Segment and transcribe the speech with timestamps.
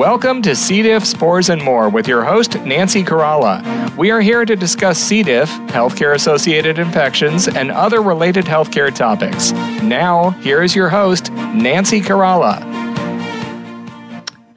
[0.00, 0.80] Welcome to C.
[0.80, 3.94] diff, spores, and more with your host, Nancy Caralla.
[3.98, 5.22] We are here to discuss C.
[5.22, 9.52] diff, healthcare associated infections, and other related healthcare topics.
[9.82, 12.62] Now, here is your host, Nancy Caralla.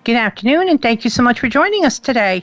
[0.05, 2.41] Good afternoon, and thank you so much for joining us today.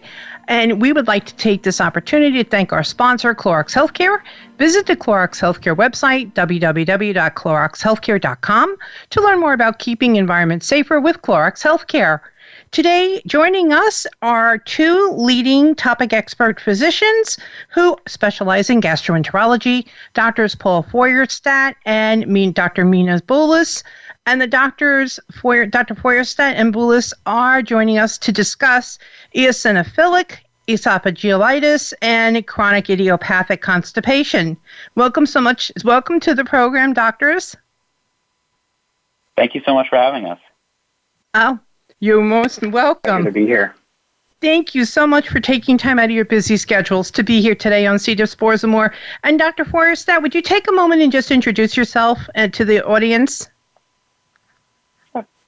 [0.48, 4.20] And we would like to take this opportunity to thank our sponsor, Clorox Healthcare.
[4.58, 8.76] Visit the Clorox Healthcare website, www.cloroxhealthcare.com,
[9.08, 12.20] to learn more about keeping environments safer with Clorox Healthcare.
[12.72, 17.36] Today, joining us are two leading topic expert physicians
[17.68, 22.84] who specialize in gastroenterology, Doctors Paul Feuerstadt and Dr.
[22.84, 23.82] Mina Bulis.
[24.26, 25.96] And the doctors, Dr.
[25.96, 29.00] Feuerstadt and Bulis, are joining us to discuss
[29.34, 30.36] eosinophilic
[30.68, 34.56] esophagitis and chronic idiopathic constipation.
[34.94, 35.72] Welcome so much.
[35.84, 37.56] Welcome to the program, doctors.
[39.36, 40.38] Thank you so much for having us.
[41.34, 41.58] Oh,
[42.00, 43.10] you're most welcome.
[43.10, 43.74] Happy to be here.
[44.40, 47.54] Thank you so much for taking time out of your busy schedules to be here
[47.54, 48.14] today on C.
[48.14, 48.94] diff Spores and More.
[49.22, 49.66] And Dr.
[49.66, 53.50] Feuerstadt, would you take a moment and just introduce yourself uh, to the audience?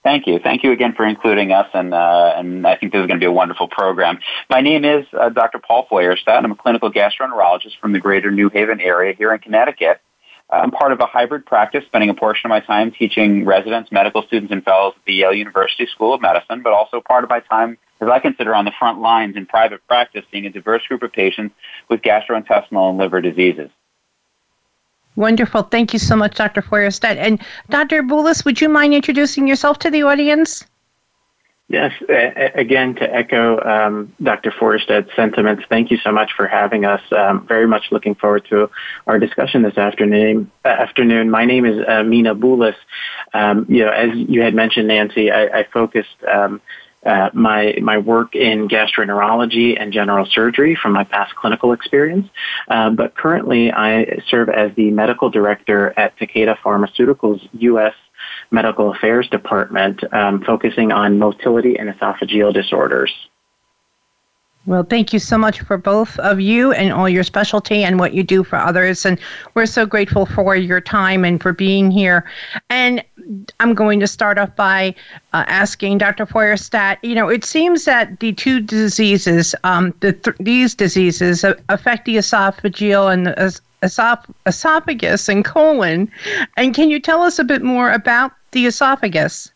[0.03, 0.41] Thank you.
[0.41, 3.25] Thank you again for including us, and uh, and I think this is going to
[3.25, 4.19] be a wonderful program.
[4.51, 5.61] My name is uh, Dr.
[5.61, 6.39] Paul Feuerstadt.
[6.39, 10.01] And I'm a clinical gastroenterologist from the greater New Haven area here in Connecticut.
[10.53, 14.23] I'm part of a hybrid practice, spending a portion of my time teaching residents, medical
[14.23, 17.41] students, and fellows at the Yale University School of Medicine, but also part of my
[17.41, 21.03] time, as I consider, on the front lines in private practice, seeing a diverse group
[21.03, 21.55] of patients
[21.89, 23.71] with gastrointestinal and liver diseases.
[25.17, 25.63] Wonderful.
[25.63, 26.61] Thank you so much, Dr.
[26.61, 27.17] Feuerstadt.
[27.17, 28.03] And Dr.
[28.03, 30.65] Bulis, would you mind introducing yourself to the audience?
[31.73, 31.91] Yes,
[32.55, 34.51] again, to echo um, Dr.
[34.51, 37.01] Feuerstadt's sentiments, thank you so much for having us.
[37.11, 38.69] Um, very much looking forward to
[39.07, 40.51] our discussion this afternoon.
[40.67, 41.31] Uh, afternoon.
[41.31, 42.75] My name is uh, Mina Bulis.
[43.33, 46.61] Um, you know, as you had mentioned, Nancy, I, I focused um,
[47.07, 52.29] uh, my my work in gastroenterology and general surgery from my past clinical experience.
[52.69, 57.95] Uh, but currently, I serve as the medical director at Takeda Pharmaceuticals U.S
[58.53, 63.13] medical affairs department um, focusing on motility and esophageal disorders.
[64.65, 68.15] Well, thank you so much for both of you and all your specialty and what
[68.15, 69.05] you do for others.
[69.05, 69.19] And
[69.55, 72.31] we're so grateful for your time and for being here.
[72.71, 73.03] And
[73.59, 74.95] I'm going to start off by
[75.33, 76.27] uh, asking Dr.
[76.27, 76.99] Feuerstadt.
[77.03, 82.17] You know, it seems that the two diseases, um, the th- these diseases, affect the
[82.17, 86.09] esophageal and the esoph- esophagus and colon.
[86.57, 89.53] And can you tell us a bit more about the esophagus?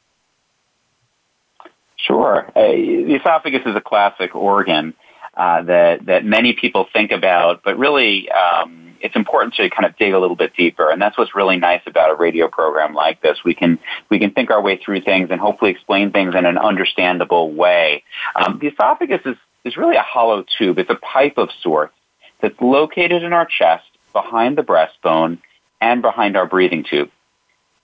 [1.96, 2.46] Sure.
[2.54, 4.94] Uh, the esophagus is a classic organ
[5.36, 9.96] uh, that that many people think about, but really um, it's important to kind of
[9.96, 10.90] dig a little bit deeper.
[10.90, 13.38] And that's what's really nice about a radio program like this.
[13.44, 16.58] We can we can think our way through things and hopefully explain things in an
[16.58, 18.02] understandable way.
[18.34, 20.78] Um, the esophagus is is really a hollow tube.
[20.78, 21.94] It's a pipe of sorts
[22.40, 25.38] that's located in our chest behind the breastbone
[25.80, 27.10] and behind our breathing tube.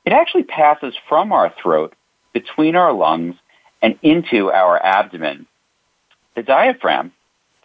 [0.05, 1.95] It actually passes from our throat,
[2.33, 3.37] between our lungs,
[3.81, 5.47] and into our abdomen.
[6.35, 7.13] The diaphragm,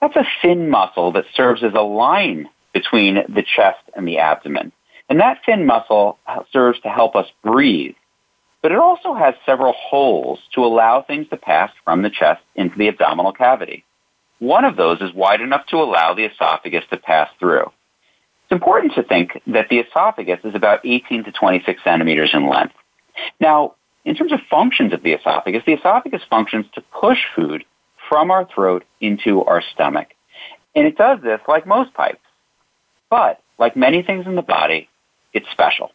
[0.02, 4.72] that's a thin muscle that serves as a line between the chest and the abdomen.
[5.10, 7.96] And that thin muscle uh, serves to help us breathe.
[8.62, 12.78] But it also has several holes to allow things to pass from the chest into
[12.78, 13.86] the abdominal cavity.
[14.40, 17.72] One of those is wide enough to allow the esophagus to pass through.
[18.48, 22.76] It's important to think that the esophagus is about 18 to 26 centimeters in length.
[23.42, 23.76] Now,
[24.06, 27.66] in terms of functions of the esophagus, the esophagus functions to push food
[28.08, 30.08] from our throat into our stomach.
[30.78, 32.22] And it does this like most pipes.
[33.10, 34.88] But, like many things in the body,
[35.34, 35.92] it's special.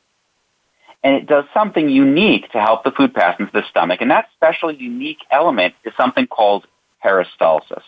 [1.03, 4.03] And it does something unique to help the food pass into the stomach.
[4.03, 6.67] And that special unique element is something called
[7.03, 7.83] peristalsis.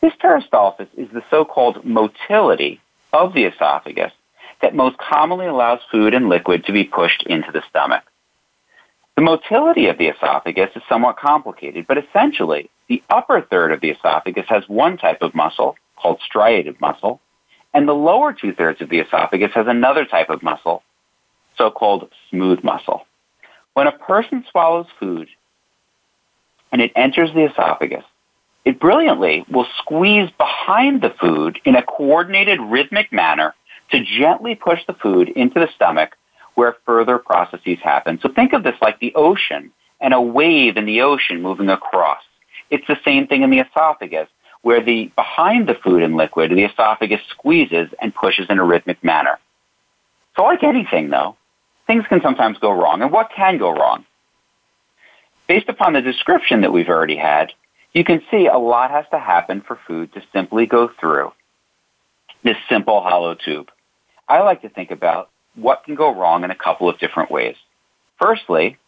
[0.00, 2.80] This peristalsis is the so-called motility
[3.12, 4.12] of the esophagus
[4.60, 8.04] that most commonly allows food and liquid to be pushed into the stomach.
[9.16, 13.90] The motility of the esophagus is somewhat complicated, but essentially, the upper third of the
[13.90, 17.20] esophagus has one type of muscle called striated muscle,
[17.74, 20.82] and the lower two thirds of the esophagus has another type of muscle,
[21.58, 23.06] so-called smooth muscle.
[23.74, 25.28] When a person swallows food
[26.70, 28.04] and it enters the esophagus,
[28.64, 33.54] it brilliantly will squeeze behind the food in a coordinated rhythmic manner
[33.90, 36.16] to gently push the food into the stomach
[36.54, 38.18] where further processes happen.
[38.22, 42.22] So think of this like the ocean and a wave in the ocean moving across.
[42.70, 44.28] It's the same thing in the esophagus
[44.62, 49.02] where the behind the food and liquid, the esophagus squeezes and pushes in a rhythmic
[49.02, 49.38] manner.
[50.36, 51.36] So like anything though,
[51.86, 53.02] things can sometimes go wrong.
[53.02, 54.04] And what can go wrong?
[55.52, 57.52] based upon the description that we've already had,
[57.92, 61.32] you can see a lot has to happen for food to simply go through
[62.42, 63.70] this simple hollow tube.
[64.28, 67.56] I like to think about what can go wrong in a couple of different ways.
[68.20, 68.78] Firstly,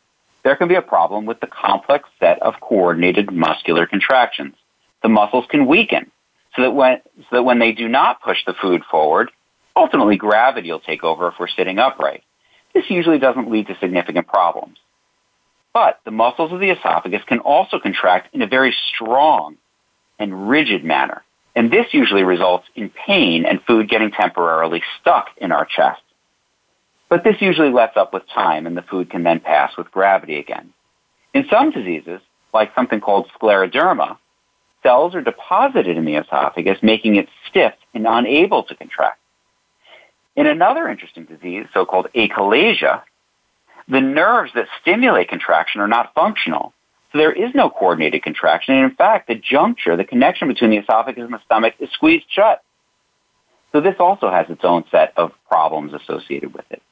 [0.42, 4.54] there can be a problem with the complex set of coordinated muscular contractions.
[5.02, 6.10] The muscles can weaken
[6.56, 9.30] so that when, so that when they do not push the food forward,
[9.76, 12.22] ultimately gravity will take over if we're sitting upright.
[12.74, 14.78] This usually doesn't lead to significant problems.
[15.74, 19.56] But the muscles of the esophagus can also contract in a very strong
[20.20, 21.24] and rigid manner.
[21.56, 26.00] And this usually results in pain and food getting temporarily stuck in our chest.
[27.08, 30.38] But this usually lets up with time and the food can then pass with gravity
[30.38, 30.72] again.
[31.34, 32.20] In some diseases,
[32.52, 34.16] like something called scleroderma,
[34.84, 39.18] cells are deposited in the esophagus, making it stiff and unable to contract.
[40.36, 43.02] In another interesting disease, so-called achalasia,
[43.88, 46.72] the nerves that stimulate contraction are not functional.
[47.12, 48.74] So there is no coordinated contraction.
[48.74, 52.26] And in fact, the juncture, the connection between the esophagus and the stomach is squeezed
[52.28, 52.62] shut.
[53.72, 56.82] So this also has its own set of problems associated with it.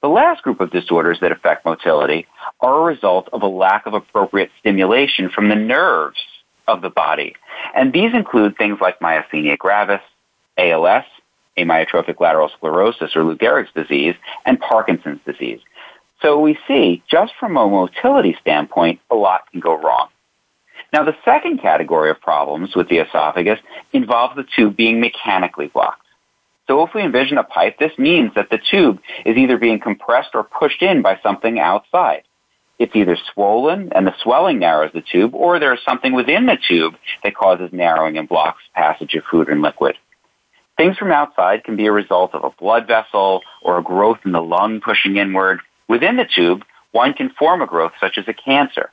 [0.00, 2.26] The last group of disorders that affect motility
[2.60, 6.20] are a result of a lack of appropriate stimulation from the nerves
[6.68, 7.34] of the body.
[7.74, 10.00] And these include things like myasthenia gravis,
[10.56, 11.04] ALS,
[11.58, 14.14] amyotrophic lateral sclerosis or Lou Gehrig's disease,
[14.46, 15.60] and Parkinson's disease.
[16.20, 20.08] So we see, just from a motility standpoint, a lot can go wrong.
[20.92, 23.60] Now, the second category of problems with the esophagus
[23.92, 26.06] involves the tube being mechanically blocked.
[26.66, 30.30] So if we envision a pipe, this means that the tube is either being compressed
[30.34, 32.22] or pushed in by something outside.
[32.78, 36.94] It's either swollen and the swelling narrows the tube, or there's something within the tube
[37.24, 39.96] that causes narrowing and blocks passage of food and liquid.
[40.76, 44.32] Things from outside can be a result of a blood vessel or a growth in
[44.32, 48.34] the lung pushing inward, Within the tube, one can form a growth such as a
[48.34, 48.90] cancer.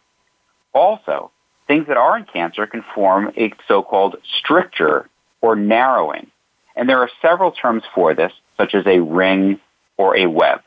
[0.73, 1.31] Also,
[1.67, 5.09] things that are in cancer can form a so-called stricture
[5.41, 6.27] or narrowing.
[6.75, 9.59] And there are several terms for this, such as a ring
[9.97, 10.61] or a web.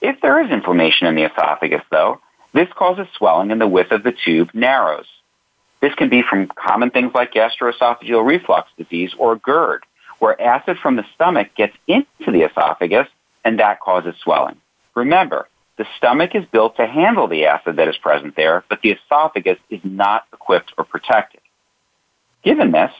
[0.00, 2.20] If there is inflammation in the esophagus, though,
[2.52, 5.06] this causes swelling and the width of the tube narrows.
[5.80, 9.84] This can be from common things like gastroesophageal reflux disease or GERD,
[10.18, 13.08] where acid from the stomach gets into the esophagus
[13.44, 14.56] and that causes swelling.
[14.96, 15.46] Remember,
[15.76, 19.58] the stomach is built to handle the acid that is present there, but the esophagus
[19.68, 21.40] is not equipped or protected.
[22.42, 22.90] Given this,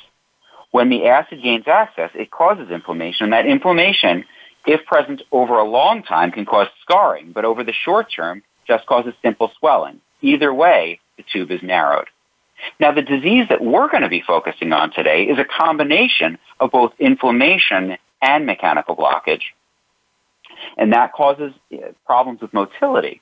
[0.72, 4.26] when the acid gains access, it causes inflammation, and that inflammation,
[4.66, 8.84] if present over a long time, can cause scarring, but over the short term, just
[8.86, 10.00] causes simple swelling.
[10.20, 12.08] Either way, the tube is narrowed.
[12.78, 16.72] Now, the disease that we're going to be focusing on today is a combination of
[16.72, 19.42] both inflammation and mechanical blockage
[20.76, 23.20] and that causes uh, problems with motility.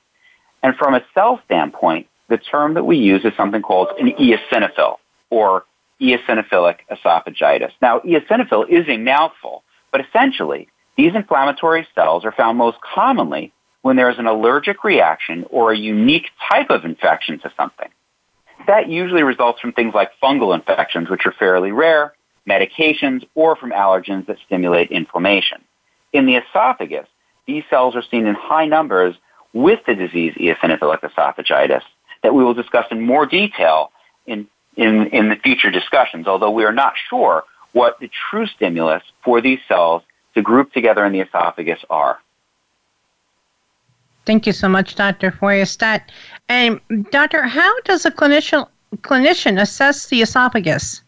[0.63, 4.97] And from a cell standpoint, the term that we use is something called an eosinophil
[5.29, 5.65] or
[6.01, 7.71] eosinophilic esophagitis.
[7.81, 10.67] Now, eosinophil is a mouthful, but essentially,
[10.97, 15.77] these inflammatory cells are found most commonly when there is an allergic reaction or a
[15.77, 17.89] unique type of infection to something.
[18.67, 22.13] That usually results from things like fungal infections, which are fairly rare,
[22.49, 25.63] medications, or from allergens that stimulate inflammation.
[26.13, 27.07] In the esophagus,
[27.47, 29.15] these cells are seen in high numbers
[29.53, 31.83] with the disease eosinophilic esophagitis
[32.23, 33.91] that we will discuss in more detail
[34.25, 39.03] in, in, in the future discussions, although we are not sure what the true stimulus
[39.23, 40.01] for these cells
[40.33, 42.19] to group together in the esophagus are.
[44.25, 45.31] Thank you so much, Dr.
[45.31, 46.01] Feuerstadt.
[46.49, 46.79] And
[47.11, 51.01] Doctor, how does a clinician clinician assess the esophagus?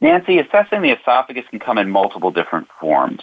[0.00, 3.20] Nancy, assessing the esophagus can come in multiple different forms.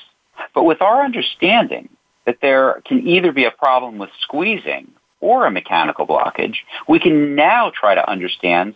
[0.55, 1.89] But with our understanding
[2.25, 6.55] that there can either be a problem with squeezing or a mechanical blockage,
[6.87, 8.73] we can now try to understand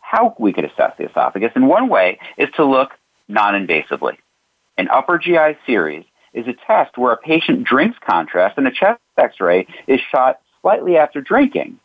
[0.00, 1.52] how we could assess the esophagus.
[1.54, 2.90] And one way is to look
[3.28, 4.18] non-invasively.
[4.76, 9.00] An upper GI series is a test where a patient drinks contrast and a chest
[9.16, 11.78] x-ray is shot slightly after drinking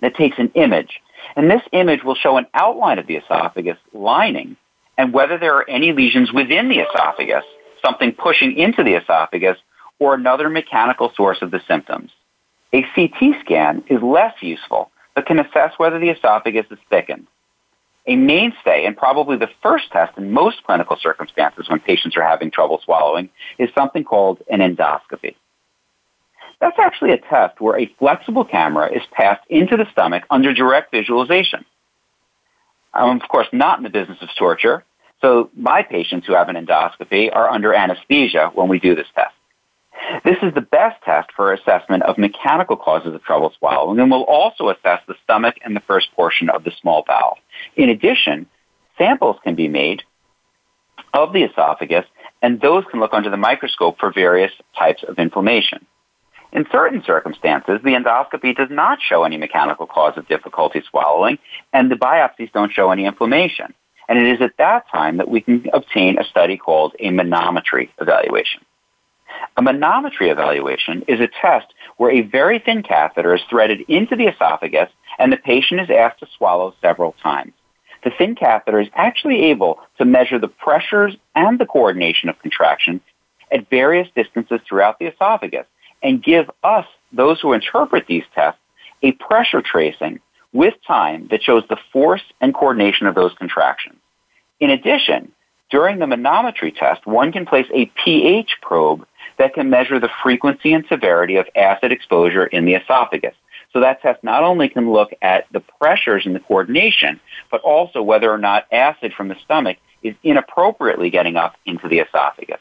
[0.00, 1.00] that takes an image.
[1.36, 4.56] And this image will show an outline of the esophagus lining
[4.96, 7.44] and whether there are any lesions within the esophagus
[7.84, 9.58] something pushing into the esophagus,
[9.98, 12.10] or another mechanical source of the symptoms.
[12.72, 17.26] A CT scan is less useful, but can assess whether the esophagus is thickened.
[18.06, 22.50] A mainstay and probably the first test in most clinical circumstances when patients are having
[22.50, 25.34] trouble swallowing is something called an endoscopy.
[26.60, 30.90] That's actually a test where a flexible camera is passed into the stomach under direct
[30.90, 31.64] visualization.
[32.94, 34.84] I'm, of course, not in the business of torture,
[35.20, 39.34] so my patients who have an endoscopy are under anesthesia when we do this test.
[40.24, 44.24] This is the best test for assessment of mechanical causes of trouble swallowing and will
[44.24, 47.38] also assess the stomach and the first portion of the small bowel.
[47.76, 48.46] In addition,
[48.96, 50.02] samples can be made
[51.14, 52.04] of the esophagus
[52.42, 55.84] and those can look under the microscope for various types of inflammation.
[56.52, 61.38] In certain circumstances, the endoscopy does not show any mechanical cause of difficulty swallowing,
[61.74, 63.74] and the biopsies don't show any inflammation.
[64.08, 67.90] And it is at that time that we can obtain a study called a manometry
[68.00, 68.64] evaluation.
[69.56, 74.26] A manometry evaluation is a test where a very thin catheter is threaded into the
[74.26, 74.88] esophagus
[75.18, 77.52] and the patient is asked to swallow several times.
[78.04, 83.00] The thin catheter is actually able to measure the pressures and the coordination of contraction
[83.50, 85.66] at various distances throughout the esophagus
[86.02, 88.60] and give us, those who interpret these tests,
[89.02, 90.20] a pressure tracing
[90.52, 93.97] with time that shows the force and coordination of those contractions.
[94.60, 95.32] In addition,
[95.70, 99.06] during the manometry test, one can place a pH probe
[99.38, 103.34] that can measure the frequency and severity of acid exposure in the esophagus.
[103.72, 108.02] So that test not only can look at the pressures and the coordination, but also
[108.02, 112.60] whether or not acid from the stomach is inappropriately getting up into the esophagus.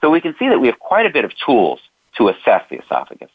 [0.00, 1.80] So we can see that we have quite a bit of tools
[2.18, 3.30] to assess the esophagus.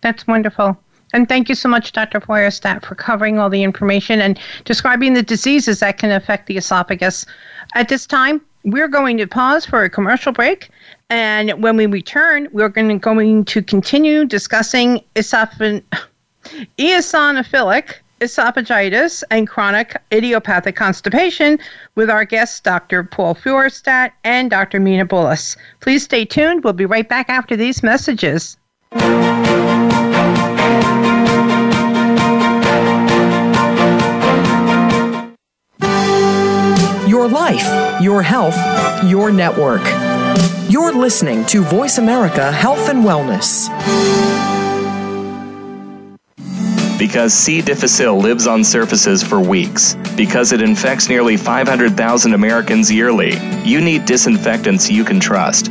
[0.00, 0.78] That's wonderful.
[1.14, 2.20] And thank you so much, Dr.
[2.20, 7.24] Feuerstadt, for covering all the information and describing the diseases that can affect the esophagus.
[7.74, 10.70] At this time, we're going to pause for a commercial break.
[11.10, 15.84] And when we return, we're going to, going to continue discussing esophageal
[16.78, 21.58] eosinophilic esophagitis and chronic idiopathic constipation
[21.94, 23.04] with our guests, Dr.
[23.04, 24.80] Paul Feuerstadt and Dr.
[24.80, 25.56] Mina Bullis.
[25.80, 26.64] Please stay tuned.
[26.64, 28.56] We'll be right back after these messages.
[37.14, 38.56] Your life, your health,
[39.04, 39.82] your network.
[40.68, 43.68] You're listening to Voice America Health and Wellness.
[46.98, 47.62] Because C.
[47.62, 49.94] difficile lives on surfaces for weeks.
[50.16, 53.36] Because it infects nearly 500,000 Americans yearly.
[53.62, 55.70] You need disinfectants you can trust.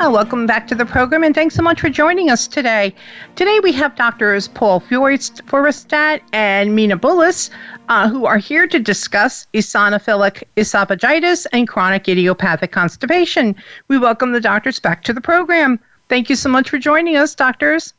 [0.00, 2.92] Oh, welcome back to the program, and thanks so much for joining us today.
[3.36, 7.50] Today we have doctors Paul Feuerstadt and Mina Bullis,
[7.88, 13.54] uh, who are here to discuss eosinophilic esophagitis and chronic idiopathic constipation.
[13.86, 15.78] We welcome the doctors back to the program.
[16.08, 17.94] Thank you so much for joining us, doctors.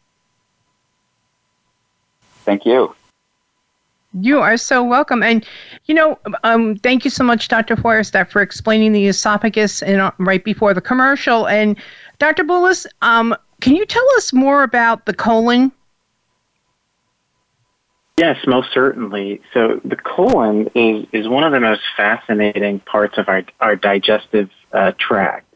[2.43, 2.93] Thank you.
[4.20, 5.24] You are so welcome.
[5.24, 5.46] And,
[5.86, 7.75] you know, um, thank you so much, Dr.
[7.75, 11.48] Feuerstadt, for explaining the esophagus and uh, right before the commercial.
[11.48, 11.77] And,
[12.20, 12.43] Dr.
[12.43, 15.72] Bullis, um, can you tell us more about the colon?
[18.17, 19.41] Yes, most certainly.
[19.53, 24.50] So the colon is, is one of the most fascinating parts of our, our digestive
[24.72, 25.52] uh, tract.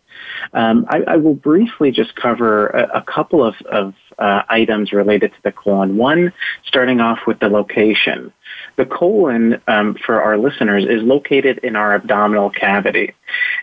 [0.53, 5.31] Um, I, I, will briefly just cover a, a couple of, of uh, items related
[5.31, 5.97] to the colon.
[5.97, 6.33] One,
[6.65, 8.33] starting off with the location.
[8.77, 13.13] The colon, um, for our listeners, is located in our abdominal cavity.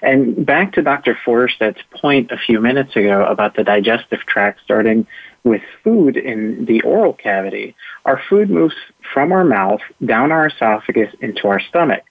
[0.03, 1.19] And back to Dr.
[1.25, 5.07] Feuerstadt's point a few minutes ago about the digestive tract starting
[5.45, 7.77] with food in the oral cavity,
[8.07, 8.75] our food moves
[9.13, 12.03] from our mouth down our esophagus into our stomach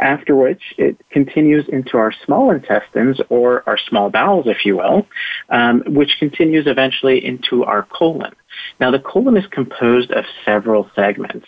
[0.00, 5.06] after which it continues into our small intestines or our small bowels, if you will,
[5.50, 8.34] um, which continues eventually into our colon.
[8.80, 11.46] Now, the colon is composed of several segments.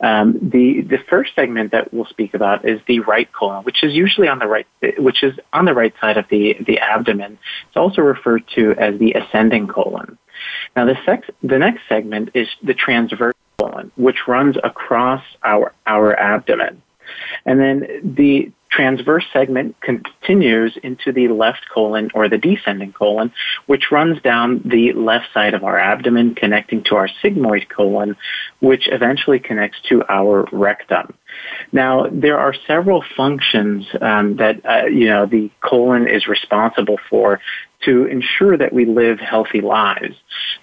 [0.00, 3.94] Um, the the first segment that we'll speak about is the right colon, which is
[3.94, 4.66] usually on the right,
[4.98, 7.38] which is on the right side of the the abdomen.
[7.68, 10.18] It's also referred to as the ascending colon.
[10.76, 16.18] Now, the sex, the next segment is the transverse colon, which runs across our our
[16.18, 16.82] abdomen.
[17.44, 23.32] And then the transverse segment continues into the left colon or the descending colon,
[23.66, 28.16] which runs down the left side of our abdomen, connecting to our sigmoid colon,
[28.60, 31.14] which eventually connects to our rectum.
[31.72, 37.40] Now, there are several functions um, that uh, you know the colon is responsible for
[37.84, 40.16] to ensure that we live healthy lives.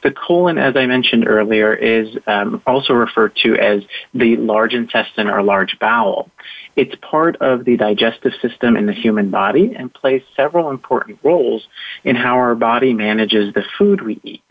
[0.03, 5.29] The colon, as I mentioned earlier, is um, also referred to as the large intestine
[5.29, 6.29] or large bowel.
[6.75, 11.65] It's part of the digestive system in the human body and plays several important roles
[12.03, 14.41] in how our body manages the food we eat.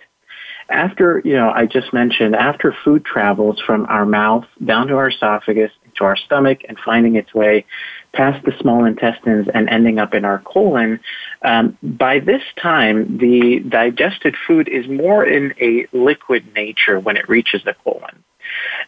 [0.71, 5.11] After, you know, I just mentioned, after food travels from our mouth down to our
[5.11, 7.65] esophagus, into our stomach, and finding its way
[8.13, 11.01] past the small intestines and ending up in our colon,
[11.43, 17.29] um, by this time, the digested food is more in a liquid nature when it
[17.29, 18.23] reaches the colon.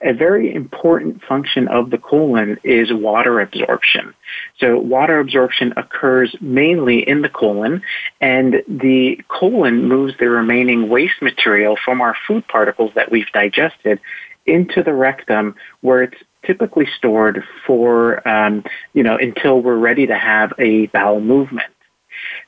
[0.02, 4.14] A very important function of the colon is water absorption.
[4.60, 7.82] So water absorption occurs mainly in the colon,
[8.20, 13.98] and the colon moves the remaining waste material from our food particles that we've digested
[14.44, 20.16] into the rectum where it's typically stored for, um, you know, until we're ready to
[20.16, 21.72] have a bowel movement.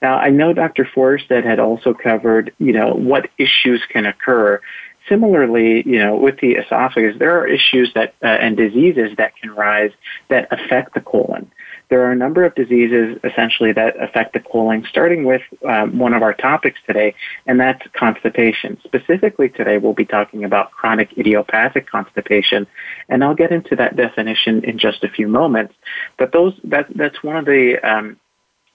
[0.00, 0.85] Now, I know Dr.
[0.85, 4.61] Feuerstadt had also covered, you know, what issues can occur.
[5.09, 9.51] Similarly, you know, with the esophagus, there are issues that uh, and diseases that can
[9.51, 9.92] rise
[10.29, 11.51] that affect the colon
[11.90, 16.12] there are a number of diseases essentially that affect the colon, starting with um, one
[16.12, 17.14] of our topics today,
[17.46, 18.79] and that's constipation.
[18.85, 22.66] Specifically today, we'll be talking about chronic idiopathic constipation,
[23.09, 25.74] and I'll get into that definition in just a few moments.
[26.18, 28.18] But those that that's one of the um,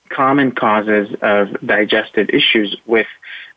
[0.09, 3.07] common causes of digestive issues with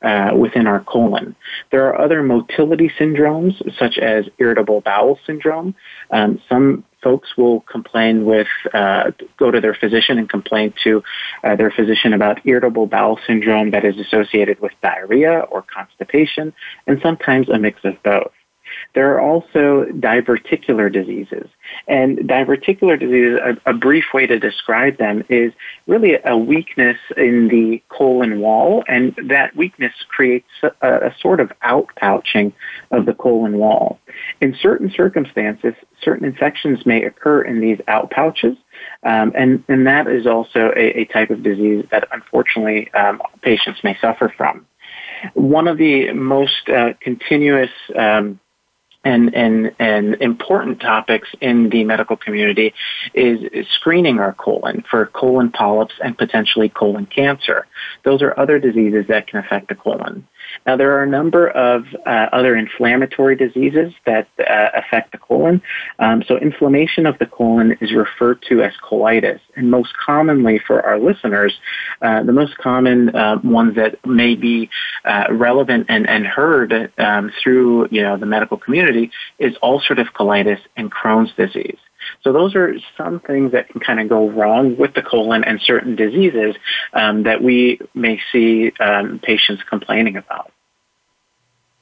[0.03, 1.35] uh, within our colon.
[1.71, 5.75] There are other motility syndromes, such as irritable bowel syndrome.
[6.11, 11.05] Um, some folks will complain with, uh, go to their physician and complain to
[11.45, 16.53] uh, their physician about irritable bowel syndrome that is associated with diarrhea or constipation,
[16.89, 18.36] and sometimes a mix of both.
[18.95, 21.49] There are also diverticular diseases.
[21.87, 25.53] And diverticular diseases, a, a, brief way to describe them is
[25.87, 31.53] really a weakness in the colon wall, and that weakness creates a, a sort of
[31.63, 32.53] outpouching
[32.91, 33.99] of the colon wall.
[34.41, 38.57] In certain circumstances, certain infections may occur in these outpouches,
[39.03, 43.81] um, and, and that is also a, a, type of disease that unfortunately um, patients
[43.85, 44.67] may suffer from.
[45.35, 48.41] One of the most uh, continuous um,
[49.07, 52.75] and, and, and important topics in the medical community
[53.15, 53.39] is,
[53.77, 57.67] screening our colon for colon polyps and potentially colon cancer.
[58.05, 60.27] Those are other diseases that can affect the colon.
[60.67, 65.63] Now, there are a number of uh, other inflammatory diseases that uh, affect the colon.
[65.99, 69.41] Um, so, inflammation of the colon is referred to as colitis.
[69.55, 71.55] And most commonly for our listeners,
[72.03, 74.71] uh, the most common uh, ones that may be
[75.05, 80.61] uh, relevant and, and heard um, through you know, the medical community is ulcerative colitis
[80.77, 81.79] and Crohn's disease.
[82.23, 85.61] So those are some things that can kind of go wrong with the colon and
[85.61, 86.57] certain diseases
[86.93, 90.53] um, that we may see um, patients complaining about.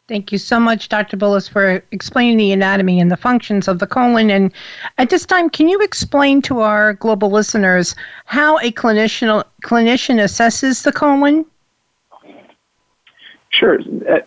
[0.07, 1.17] Thank you so much, Dr.
[1.17, 4.31] Bullis, for explaining the anatomy and the functions of the colon.
[4.31, 4.53] And
[4.99, 7.95] at this time, can you explain to our global listeners
[8.27, 11.47] how a clinician clinician assesses the colon?
[13.49, 13.79] Sure.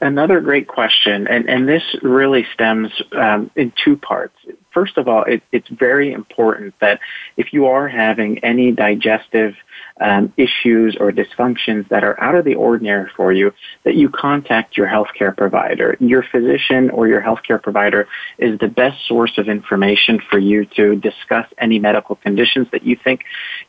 [0.01, 4.37] Another great question, and, and this really stems um, in two parts.
[4.77, 6.99] First of all, it, it's very important that
[7.35, 9.55] if you are having any digestive
[9.99, 13.51] um, issues or dysfunctions that are out of the ordinary for you,
[13.85, 15.97] that you contact your healthcare provider.
[15.99, 20.95] Your physician or your healthcare provider is the best source of information for you to
[20.95, 23.21] discuss any medical conditions that you think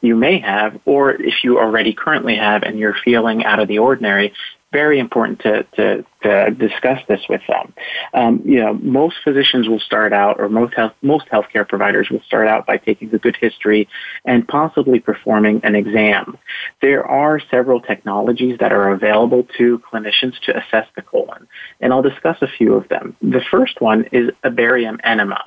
[0.03, 3.79] you may have, or if you already currently have and you're feeling out of the
[3.79, 4.35] ordinary,
[4.71, 7.73] very important to, to, to discuss this with them.
[8.13, 12.23] Um, you know, most physicians will start out, or most health, most healthcare providers will
[12.27, 13.89] start out by taking a good history
[14.27, 16.37] and possibly performing an exam.
[16.83, 21.49] There are several technologies that are available to clinicians to assess the colon,
[21.81, 23.17] and I'll discuss a few of them.
[23.23, 25.45] The first one is a barium enema.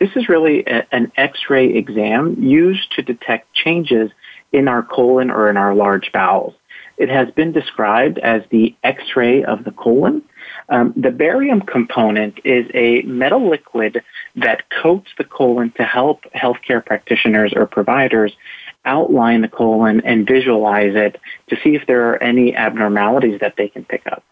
[0.00, 4.10] This is really a, an X-ray exam used to detect changes
[4.52, 6.54] in our colon or in our large bowels.
[6.96, 10.22] It has been described as the X-ray of the colon.
[10.68, 14.02] Um, the barium component is a metal liquid
[14.36, 18.32] that coats the colon to help healthcare practitioners or providers
[18.84, 23.68] outline the colon and visualize it to see if there are any abnormalities that they
[23.68, 24.22] can pick up.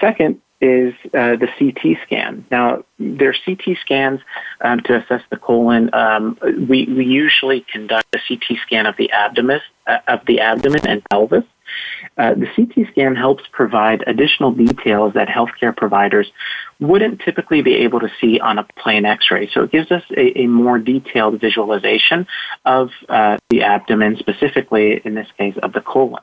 [0.00, 2.44] Second is uh, the CT scan.
[2.50, 4.20] Now, there are CT scans
[4.60, 5.90] um, to assess the colon.
[5.92, 10.84] Um, we, we usually conduct a CT scan of the abdomen, uh, of the abdomen
[10.86, 11.44] and pelvis.
[12.16, 16.30] Uh, the CT scan helps provide additional details that healthcare providers
[16.80, 19.50] wouldn't typically be able to see on a plain x-ray.
[19.52, 22.26] So it gives us a, a more detailed visualization
[22.64, 26.22] of uh, the abdomen, specifically in this case of the colon.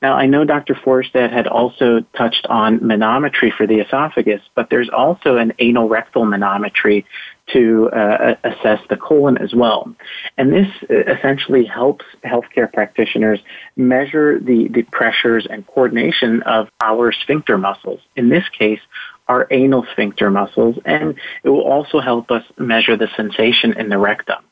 [0.00, 0.74] Now, I know Dr.
[0.74, 6.24] Feuerstadt had also touched on manometry for the esophagus, but there's also an anal rectal
[6.24, 7.04] manometry
[7.52, 9.92] to uh, assess the colon as well.
[10.36, 13.40] And this uh, essentially helps healthcare practitioners
[13.76, 18.00] measure the, the pressures and coordination of our sphincter muscles.
[18.16, 18.80] In this case,
[19.28, 23.98] our anal sphincter muscles, and it will also help us measure the sensation in the
[23.98, 24.42] rectum.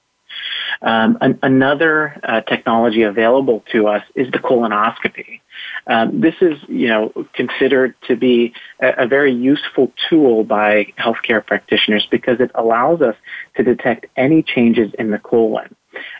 [0.83, 5.41] Um, an, another uh, technology available to us is the colonoscopy.
[5.87, 11.45] Um, this is, you know, considered to be a, a, very useful tool by healthcare
[11.45, 13.17] practitioners because it allows us
[13.57, 15.75] to detect any changes in the colon.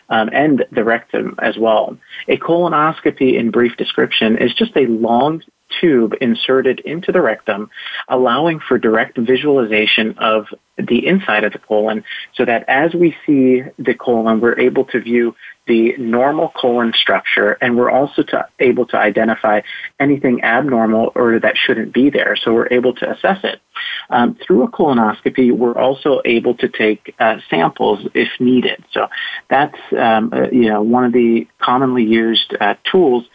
[0.09, 1.95] Um, and the rectum as well.
[2.27, 5.43] A colonoscopy, in brief description, is just a long
[5.81, 7.69] tube inserted into the rectum,
[8.07, 10.45] allowing for direct visualization of
[10.77, 12.03] the inside of the colon
[12.35, 17.57] so that as we see the colon, we're able to view the normal colon structure
[17.61, 19.61] and we're also to, able to identify
[19.99, 22.35] anything abnormal or that shouldn't be there.
[22.35, 23.59] So we're able to assess it.
[24.09, 28.83] Um, through a colonoscopy, we're also able to take uh, samples if needed.
[28.91, 29.07] So
[29.49, 33.25] that's um, uh, you know one of the commonly used uh, tools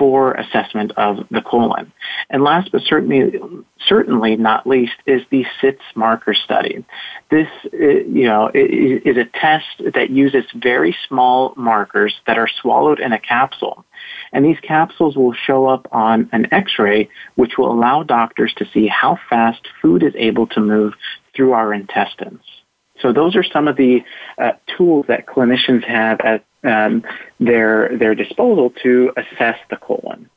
[0.00, 1.92] for assessment of the colon.
[2.30, 3.38] And last but certainly,
[3.86, 6.86] certainly not least is the Sitz marker study.
[7.30, 12.98] This, uh, you know, is a test that uses very small markers that are swallowed
[12.98, 13.84] in a capsule.
[14.32, 18.86] And these capsules will show up on an x-ray, which will allow doctors to see
[18.86, 20.94] how fast food is able to move
[21.36, 22.40] through our intestines.
[23.02, 24.00] So those are some of the
[24.38, 27.04] uh, tools that clinicians have at um,
[27.38, 30.30] their their disposal to assess the colon.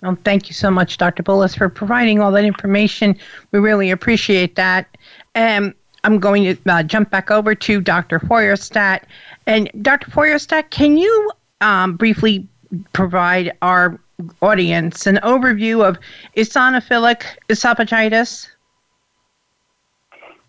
[0.00, 1.22] Well, thank you so much, Dr.
[1.22, 3.16] Bullis, for providing all that information.
[3.52, 4.96] We really appreciate that.
[5.34, 8.18] Um, I'm going to uh, jump back over to Dr.
[8.18, 9.02] Feuerstadt.
[9.46, 10.10] And Dr.
[10.10, 12.48] Feuerstadt, can you um, briefly
[12.92, 14.00] provide our
[14.40, 15.98] audience an overview of
[16.36, 18.48] eosinophilic esophagitis?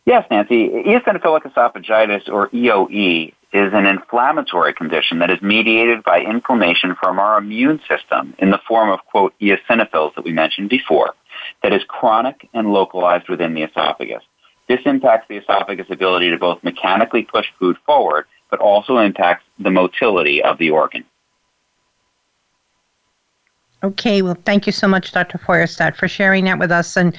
[0.05, 0.69] Yes, Nancy.
[0.69, 7.37] Eosinophilic esophagitis, or EOE, is an inflammatory condition that is mediated by inflammation from our
[7.37, 11.13] immune system in the form of, quote, eosinophils that we mentioned before,
[11.61, 14.23] that is chronic and localized within the esophagus.
[14.67, 19.69] This impacts the esophagus' ability to both mechanically push food forward, but also impacts the
[19.69, 21.05] motility of the organ.
[23.83, 25.37] Okay, well, thank you so much, Dr.
[25.37, 26.95] Feuerstadt, for sharing that with us.
[26.95, 27.17] And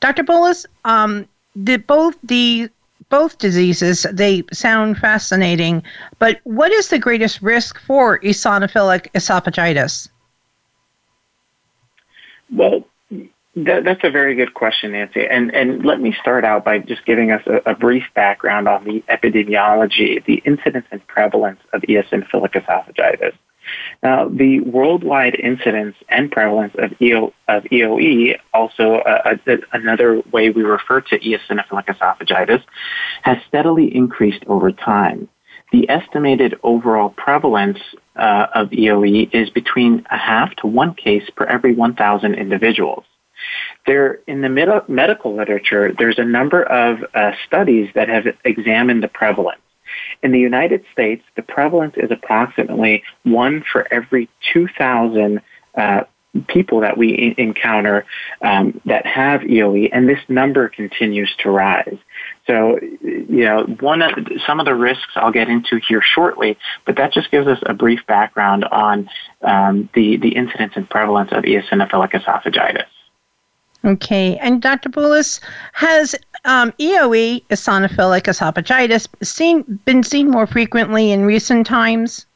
[0.00, 0.24] Dr.
[0.24, 2.70] Bullis, um, the, both the
[3.08, 5.82] both diseases, they sound fascinating,
[6.18, 10.08] but what is the greatest risk for eosinophilic esophagitis?
[12.52, 12.84] Well,
[13.56, 15.24] that, that's a very good question, Nancy.
[15.24, 18.84] And, and let me start out by just giving us a, a brief background on
[18.84, 23.34] the epidemiology, the incidence and prevalence of eosinophilic esophagitis.
[24.02, 30.50] Now, the worldwide incidence and prevalence of, EO, of EOE, also uh, uh, another way
[30.50, 32.62] we refer to eosinophilic esophagitis,
[33.22, 35.28] has steadily increased over time.
[35.72, 37.78] The estimated overall prevalence
[38.14, 43.04] uh, of EOE is between a half to one case per every 1,000 individuals.
[43.86, 49.02] there in the med- medical literature, there's a number of uh, studies that have examined
[49.02, 49.60] the prevalence.
[50.22, 55.40] In the United States, the prevalence is approximately one for every 2,000
[55.76, 56.04] uh,
[56.48, 58.04] people that we encounter
[58.42, 61.96] um, that have EOE, and this number continues to rise.
[62.46, 64.12] So, you know, one of
[64.46, 67.74] some of the risks I'll get into here shortly, but that just gives us a
[67.74, 69.08] brief background on
[69.42, 72.86] um, the the incidence and prevalence of eosinophilic esophagitis.
[73.86, 74.88] Okay, and Dr.
[74.88, 75.38] Boulos,
[75.72, 82.26] has um, EOE, eosinophilic esophagitis, seen been seen more frequently in recent times?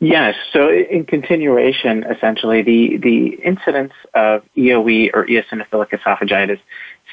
[0.00, 0.34] Yes.
[0.52, 6.58] So in continuation, essentially, the, the incidence of EOE or eosinophilic esophagitis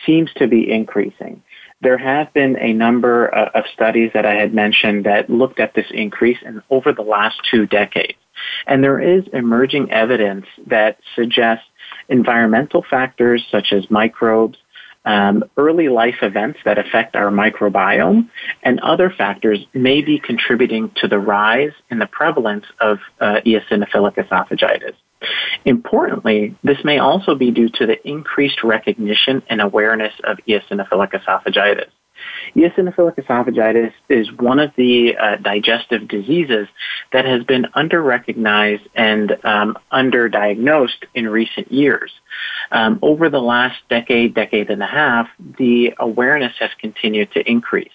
[0.06, 1.44] seems to be increasing.
[1.82, 5.88] There have been a number of studies that I had mentioned that looked at this
[5.92, 8.18] increase in over the last two decades.
[8.68, 11.66] And there is emerging evidence that suggests
[12.10, 14.58] environmental factors such as microbes,
[15.06, 18.30] um, early life events that affect our microbiome,
[18.64, 24.16] and other factors may be contributing to the rise in the prevalence of uh, eosinophilic
[24.16, 24.94] esophagitis.
[25.66, 31.90] Importantly, this may also be due to the increased recognition and awareness of eosinophilic esophagitis.
[32.56, 36.68] Eosinophilic esophagitis is one of the uh, digestive diseases
[37.12, 42.12] that has been underrecognized and um, underdiagnosed in recent years.
[42.72, 47.92] Um, over the last decade, decade and a half, the awareness has continued to increase.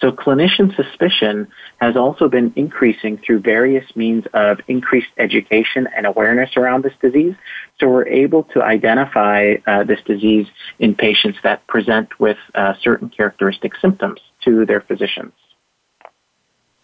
[0.00, 1.48] So clinician suspicion
[1.80, 7.34] has also been increasing through various means of increased education and awareness around this disease.
[7.80, 10.46] So we're able to identify uh, this disease
[10.78, 15.32] in patients that present with uh, certain characteristic symptoms to their physicians.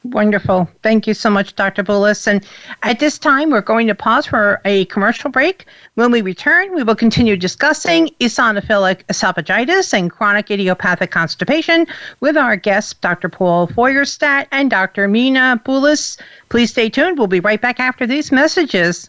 [0.04, 0.68] Wonderful.
[0.82, 1.84] Thank you so much, Dr.
[1.84, 2.26] Bullis.
[2.26, 2.44] And
[2.82, 5.66] at this time, we're going to pause for a commercial break.
[5.94, 11.86] When we return, we will continue discussing eosinophilic esophagitis and chronic idiopathic constipation
[12.18, 13.28] with our guests, Dr.
[13.28, 15.06] Paul Feuerstadt and Dr.
[15.06, 16.18] Mina Bullis.
[16.48, 17.16] Please stay tuned.
[17.16, 19.08] We'll be right back after these messages.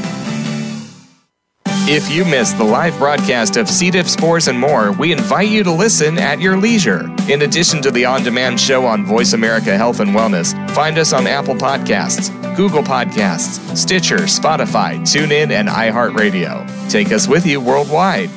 [1.89, 3.89] If you missed the live broadcast of C.
[3.89, 7.09] diff, spores, and more, we invite you to listen at your leisure.
[7.27, 11.11] In addition to the on demand show on Voice America Health and Wellness, find us
[11.11, 16.89] on Apple Podcasts, Google Podcasts, Stitcher, Spotify, TuneIn, and iHeartRadio.
[16.89, 18.29] Take us with you worldwide.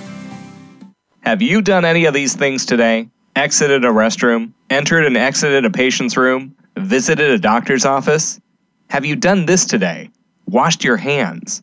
[1.21, 3.11] Have you done any of these things today?
[3.37, 8.41] Exited a restroom, entered and exited a patient's room, visited a doctor's office?
[8.89, 10.11] Have you done this today?
[10.47, 11.63] Washed your hands?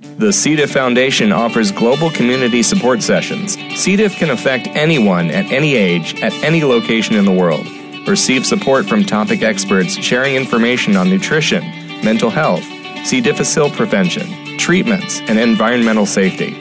[0.00, 0.56] The C.
[0.56, 3.56] diff Foundation offers global community support sessions.
[3.76, 3.94] C.
[3.94, 7.66] diff can affect anyone at any age, at any location in the world.
[8.08, 11.62] Receive support from topic experts sharing information on nutrition,
[12.04, 12.64] mental health,
[13.06, 13.20] C.
[13.20, 16.52] difficile prevention, treatments, and environmental safety.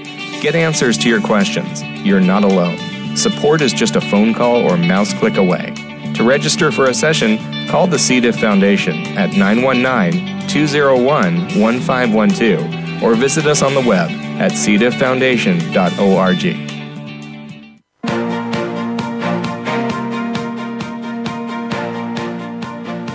[0.41, 1.81] Get answers to your questions.
[2.05, 2.77] You're not alone.
[3.17, 5.73] Support is just a phone call or mouse click away.
[6.15, 8.19] To register for a session, call the C.
[8.19, 16.43] diff Foundation at 919 201 1512 or visit us on the web at cdifffoundation.org.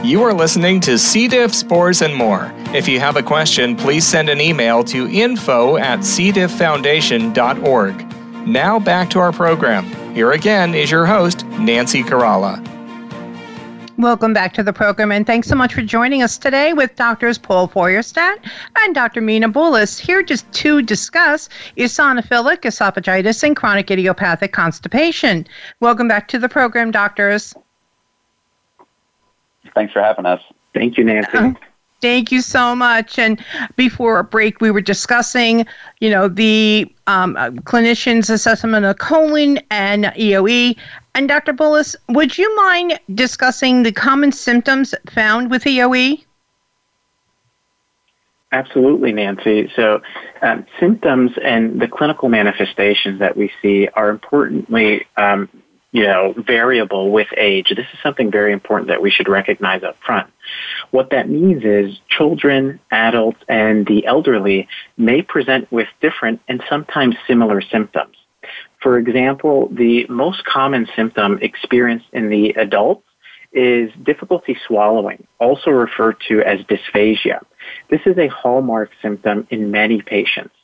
[0.04, 1.28] You are listening to C.
[1.28, 2.50] diff, spores, and more.
[2.74, 8.46] If you have a question, please send an email to info at cdifffoundation.org.
[8.46, 9.84] Now back to our program.
[10.14, 12.77] Here again is your host, Nancy Caralla.
[13.98, 17.36] Welcome back to the program, and thanks so much for joining us today with Doctors
[17.36, 18.38] Paul Feuerstadt
[18.78, 19.20] and Dr.
[19.20, 25.48] Mina Bullis here just to discuss eosinophilic esophagitis and chronic idiopathic constipation.
[25.80, 27.52] Welcome back to the program, doctors.
[29.74, 30.42] Thanks for having us.
[30.74, 31.56] Thank you, Nancy.
[32.00, 33.18] Thank you so much.
[33.18, 33.42] And
[33.76, 35.66] before a break, we were discussing,
[36.00, 40.76] you know, the um, uh, clinician's assessment of colon and EOE.
[41.14, 41.52] And Dr.
[41.52, 46.24] Bullis, would you mind discussing the common symptoms found with EOE?
[48.52, 49.70] Absolutely, Nancy.
[49.74, 50.00] So,
[50.40, 55.48] um, symptoms and the clinical manifestations that we see are importantly um,
[55.92, 57.72] you know, variable with age.
[57.74, 60.30] This is something very important that we should recognize up front.
[60.90, 67.16] What that means is children, adults, and the elderly may present with different and sometimes
[67.26, 68.16] similar symptoms.
[68.82, 73.04] For example, the most common symptom experienced in the adults
[73.52, 77.44] is difficulty swallowing, also referred to as dysphagia.
[77.90, 80.54] This is a hallmark symptom in many patients.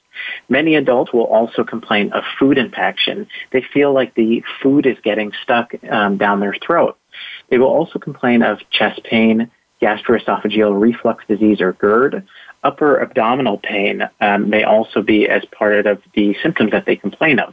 [0.49, 3.27] Many adults will also complain of food impaction.
[3.53, 6.97] They feel like the food is getting stuck um, down their throat.
[7.51, 9.51] They will also complain of chest pain,
[9.85, 12.27] gastroesophageal reflux disease or GERD.
[12.63, 17.39] Upper abdominal pain um, may also be as part of the symptoms that they complain
[17.39, 17.53] of.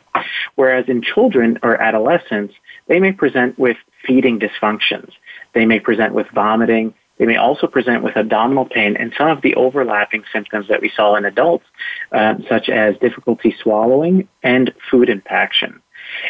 [0.55, 2.53] Whereas in children or adolescents,
[2.87, 5.11] they may present with feeding dysfunctions.
[5.53, 9.43] They may present with vomiting, they may also present with abdominal pain and some of
[9.43, 11.65] the overlapping symptoms that we saw in adults,
[12.11, 15.81] uh, such as difficulty swallowing and food impaction.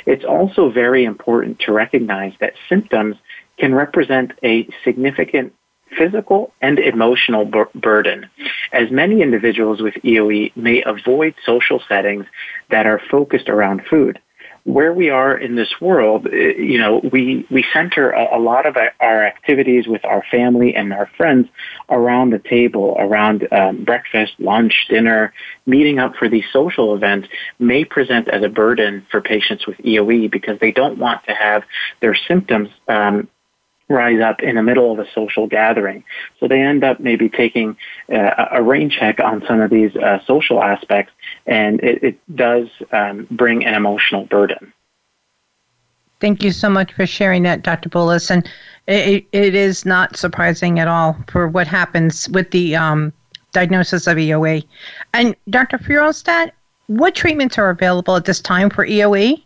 [0.06, 3.16] It's also very important to recognize that symptoms
[3.58, 5.54] can represent a significant
[5.98, 8.30] physical and emotional bur- burden,
[8.72, 12.26] as many individuals with EOE may avoid social settings
[12.70, 14.20] that are focused around food.
[14.64, 18.68] Where we are in this world, eh, you know, we, we center a, a, lot
[18.68, 21.48] of our activities with our family and our friends
[21.90, 25.34] around the table, around um, breakfast, lunch, dinner,
[25.66, 27.28] meeting up for these social events
[27.58, 31.64] may present as a burden for patients with EOE because they don't want to have
[32.00, 33.28] their symptoms um,
[33.92, 36.04] rise up in the middle of a social gathering.
[36.40, 37.78] So they end up maybe taking
[38.12, 41.14] uh, a rain check on some of these uh, social aspects,
[41.46, 44.74] and it, it does um, bring an emotional burden.
[46.20, 47.90] Thank you so much for sharing that, Dr.
[47.90, 48.30] Boulos.
[48.30, 48.48] And
[48.88, 53.12] it, it is not surprising at all for what happens with the um,
[53.54, 54.64] diagnosis of EOE.
[55.14, 55.80] And Dr.
[55.80, 56.52] Feuerstadt,
[56.88, 59.42] what treatments are available at this time for EOE?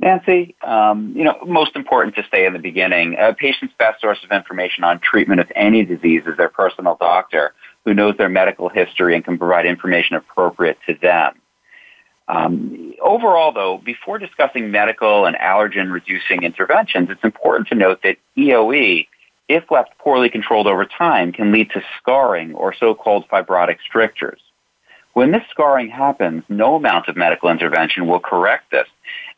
[0.00, 3.16] Nancy, um, you know, most important to say in the beginning.
[3.18, 7.52] A patient's best source of information on treatment of any disease is their personal doctor,
[7.84, 11.34] who knows their medical history and can provide information appropriate to them.
[12.28, 18.16] Um, overall, though, before discussing medical and allergen reducing interventions, it's important to note that
[18.38, 19.06] EOE,
[19.48, 24.40] if left poorly controlled over time, can lead to scarring or so-called fibrotic strictures.
[25.12, 28.86] When this scarring happens, no amount of medical intervention will correct this.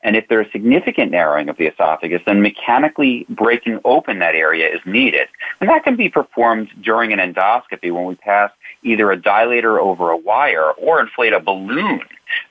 [0.02, 4.68] And if there is significant narrowing of the esophagus, then mechanically breaking open that area
[4.68, 5.28] is needed.
[5.60, 8.50] And that can be performed during an endoscopy when we pass
[8.82, 12.00] either a dilator over a wire or inflate a balloon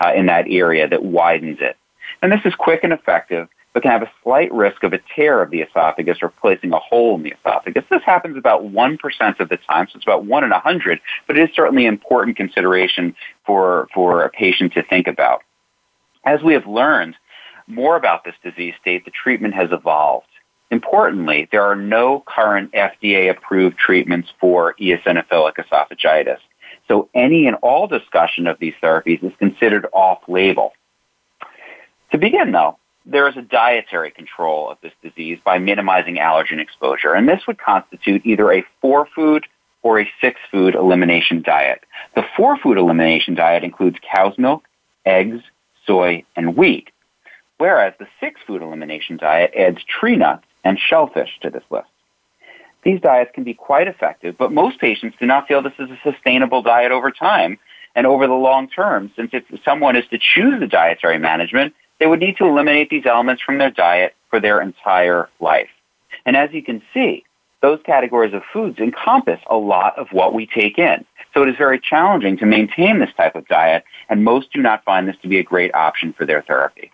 [0.04, 1.76] uh, in that area that widens it.
[2.22, 5.42] And this is quick and effective but can have a slight risk of a tear
[5.42, 7.84] of the esophagus or placing a hole in the esophagus.
[7.90, 11.50] This happens about 1% of the time, so it's about 1 in 100, but it
[11.50, 15.44] is certainly an important consideration for, for a patient to think about.
[16.26, 17.16] As we have learned
[17.72, 20.28] more about this disease state, the treatment has evolved.
[20.70, 26.40] Importantly, there are no current FDA-approved treatments for eosinophilic esophagitis.
[26.88, 30.74] So any and all discussion of these therapies is considered off-label.
[32.12, 37.14] To begin, though, there is a dietary control of this disease by minimizing allergen exposure,
[37.14, 39.46] and this would constitute either a four food
[39.82, 41.82] or a six food elimination diet.
[42.16, 44.64] The four food elimination diet includes cow's milk,
[45.06, 45.42] eggs,
[45.88, 46.90] soy, and wheat,
[47.62, 51.86] whereas the six food elimination diet adds tree nuts and shellfish to this list.
[52.84, 56.00] These diets can be quite effective, but most patients do not feel this is a
[56.04, 57.60] sustainable diet over time
[57.96, 62.08] and over the long term, since if someone is to choose the dietary management, they
[62.08, 65.70] would need to eliminate these elements from their diet for their entire life.
[66.26, 67.24] And as you can see,
[67.62, 71.06] those categories of foods encompass a lot of what we take in.
[71.36, 74.84] So it is very challenging to maintain this type of diet, and most do not
[74.84, 76.92] find this to be a great option for their therapy.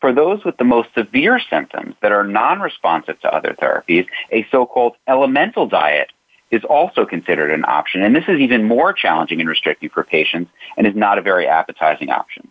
[0.00, 4.96] For those with the most severe symptoms that are non-responsive to other therapies, a so-called
[5.06, 6.10] elemental diet
[6.50, 10.50] is also considered an option, and this is even more challenging and restrictive for patients
[10.76, 12.48] and is not a very appetizing option.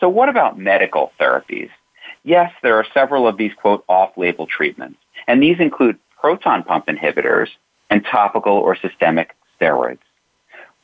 [0.00, 1.70] So what about medical therapies?
[2.24, 7.48] Yes, there are several of these, quote, off-label treatments, and these include proton pump inhibitors
[7.90, 9.98] and topical or systemic steroids.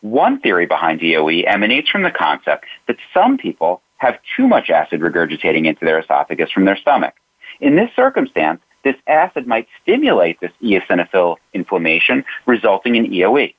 [0.00, 5.00] One theory behind EOE emanates from the concept that some people have too much acid
[5.00, 7.14] regurgitating into their esophagus from their stomach.
[7.60, 13.54] In this circumstance, this acid might stimulate this eosinophil inflammation, resulting in EOE.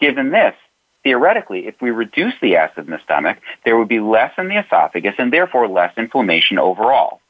[0.00, 0.54] Given this,
[1.04, 4.58] theoretically, if we reduce the acid in the stomach, there would be less in the
[4.58, 7.20] esophagus and therefore less inflammation overall.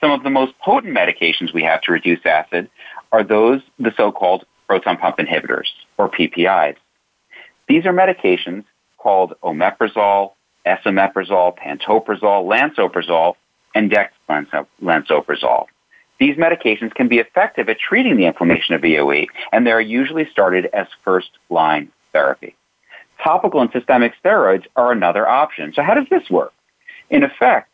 [0.00, 2.70] Some of the most potent medications we have to reduce acid
[3.12, 5.66] are those, the so-called proton pump inhibitors,
[5.98, 6.76] or PPIs.
[7.68, 8.64] These are medications
[8.98, 10.32] called omeprazole,
[10.66, 13.34] esomeprazole, pantoprazole, lansoprazole,
[13.74, 15.66] and dexlansoprazole.
[16.18, 20.28] These medications can be effective at treating the inflammation of EOE, and they are usually
[20.30, 22.56] started as first-line therapy.
[23.22, 25.72] Topical and systemic steroids are another option.
[25.74, 26.52] So how does this work?
[27.10, 27.70] In effect,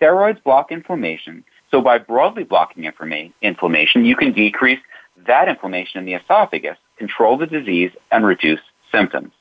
[0.00, 1.44] steroids block inflammation.
[1.70, 4.80] So by broadly blocking inflammation, you can decrease
[5.26, 8.60] that inflammation in the esophagus, control the disease, and reduce
[8.92, 9.32] symptoms.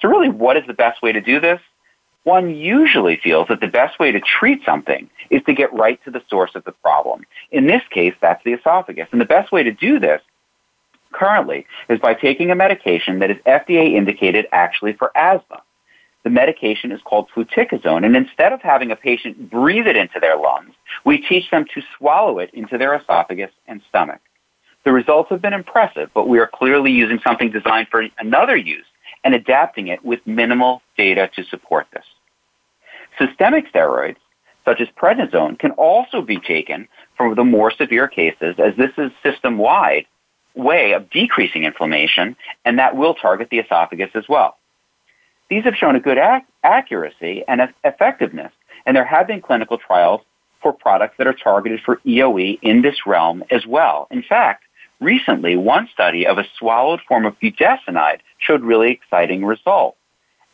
[0.00, 1.60] So really, what is the best way to do this?
[2.24, 6.10] One usually feels that the best way to treat something is to get right to
[6.10, 7.24] the source of the problem.
[7.50, 9.08] In this case, that's the esophagus.
[9.10, 10.20] And the best way to do this
[11.12, 15.62] currently is by taking a medication that is FDA indicated actually for asthma.
[16.22, 20.36] The medication is called fluticasone, and instead of having a patient breathe it into their
[20.36, 20.72] lungs,
[21.04, 24.20] we teach them to swallow it into their esophagus and stomach.
[24.84, 28.86] The results have been impressive, but we are clearly using something designed for another use
[29.24, 32.04] and adapting it with minimal data to support this.
[33.18, 34.16] Systemic steroids,
[34.64, 39.10] such as prednisone, can also be taken for the more severe cases as this is
[39.22, 40.06] system-wide
[40.54, 44.58] way of decreasing inflammation, and that will target the esophagus as well.
[45.48, 48.52] These have shown a good ac- accuracy and effectiveness,
[48.86, 50.20] and there have been clinical trials
[50.62, 54.06] for products that are targeted for EOE in this realm as well.
[54.10, 54.64] In fact,
[55.00, 59.98] recently, one study of a swallowed form of budesonide showed really exciting results.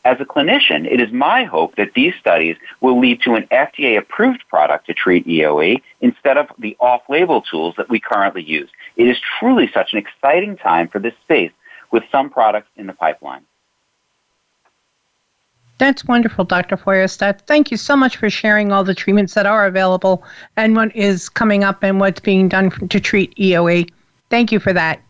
[0.09, 3.99] As a clinician, it is my hope that these studies will lead to an FDA
[3.99, 8.71] approved product to treat EOE instead of the off label tools that we currently use.
[8.97, 11.53] It is truly such an exciting time for this space
[11.91, 13.43] with some products in the pipeline.
[15.77, 16.79] That's wonderful, Dr.
[16.79, 17.43] Feuerstadt.
[17.43, 20.25] Thank you so much for sharing all the treatments that are available
[20.57, 23.91] and what is coming up and what's being done to treat EOE.
[24.31, 25.03] Thank you for that.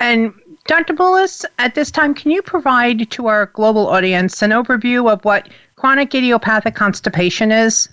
[0.00, 0.32] And
[0.66, 0.94] Dr.
[0.94, 5.48] Boulos, at this time, can you provide to our global audience an overview of what
[5.76, 7.88] chronic idiopathic constipation is?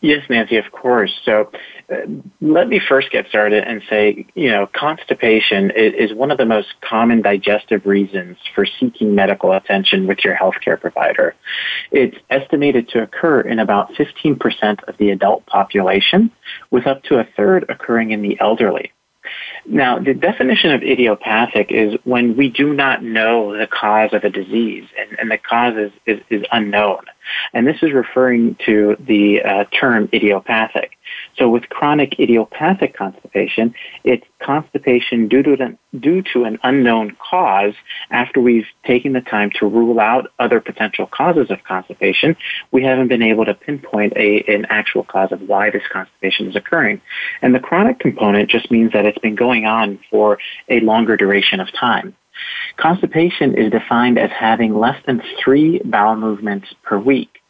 [0.00, 1.18] Yes, Nancy, of course.
[1.24, 1.50] So
[1.90, 1.96] uh,
[2.42, 6.44] let me first get started and say, you know, constipation is, is, one of the
[6.44, 11.34] most common digestive reasons for seeking medical attention with your healthcare provider.
[11.90, 16.30] It's estimated to occur in about 15% of the adult population,
[16.70, 18.92] with up to a third occurring in the elderly.
[19.66, 24.30] Now, the definition of idiopathic is when we do not know the cause of a
[24.30, 27.00] disease and, and the cause is, is, is, unknown.
[27.54, 30.98] And this is referring to the uh, term idiopathic.
[31.36, 33.74] So with chronic idiopathic constipation,
[34.04, 37.74] it's constipation due to an, due to an unknown cause
[38.10, 42.36] after we've taken the time to rule out other potential causes of constipation.
[42.70, 46.56] We haven't been able to pinpoint a, an actual cause of why this constipation is
[46.56, 47.00] occurring.
[47.42, 51.60] And the chronic component just means that it's been going on for a longer duration
[51.60, 52.14] of time.
[52.76, 57.40] Constipation is defined as having less than three bowel movements per week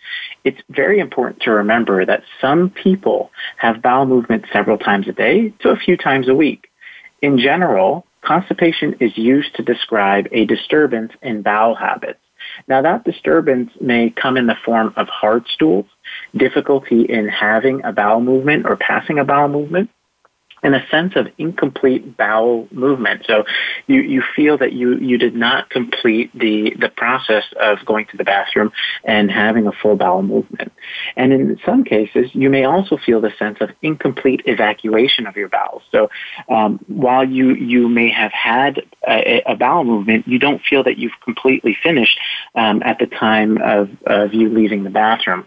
[0.44, 5.50] it's very important to remember that some people have bowel movements several times a day
[5.60, 6.68] to a few times a week.
[7.22, 12.18] In general, constipation is used to describe a disturbance in bowel habits.
[12.68, 15.86] Now that disturbance may come in the form of hard stools,
[16.36, 19.90] difficulty in having a bowel movement or passing a bowel movement,
[20.64, 23.22] and a sense of incomplete bowel movement.
[23.26, 23.44] So
[23.86, 28.16] you, you feel that you, you did not complete the, the process of going to
[28.16, 28.72] the bathroom
[29.04, 30.72] and having a full bowel movement.
[31.16, 35.48] And in some cases, you may also feel the sense of incomplete evacuation of your
[35.48, 35.82] bowels.
[35.92, 36.08] So
[36.48, 40.96] um, while you, you may have had a, a, bowel movement, you don't feel that
[40.96, 42.18] you've completely finished
[42.54, 45.44] um, at the time of, of you leaving the bathroom.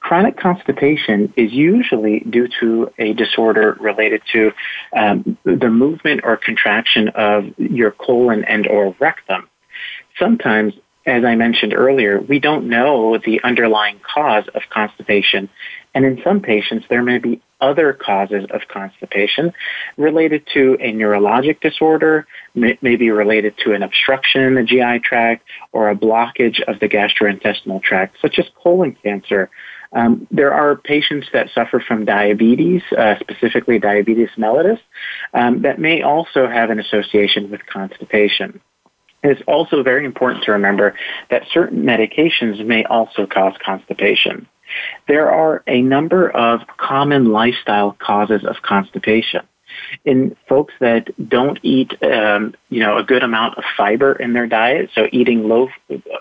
[0.00, 4.47] Chronic constipation is usually due to a disorder related to
[4.96, 9.48] um, the movement or contraction of your colon and or rectum.
[10.18, 10.74] Sometimes,
[11.06, 15.48] as I mentioned earlier, we don't know the underlying cause of constipation,
[15.94, 19.52] and in some patients there may be other causes of constipation
[19.96, 25.90] related to a neurologic disorder, maybe related to an obstruction in the GI tract or
[25.90, 29.50] a blockage of the gastrointestinal tract, such as colon cancer
[29.92, 34.80] um, there are patients that suffer from diabetes, uh, specifically diabetes mellitus,
[35.34, 38.60] um, that may also have an association with constipation.
[39.22, 40.94] It's also very important to remember
[41.30, 44.46] that certain medications may also cause constipation.
[45.08, 49.46] There are a number of common lifestyle causes of constipation
[50.04, 54.46] in folks that don't eat, um, you know, a good amount of fiber in their
[54.46, 54.90] diet.
[54.94, 55.68] So eating low,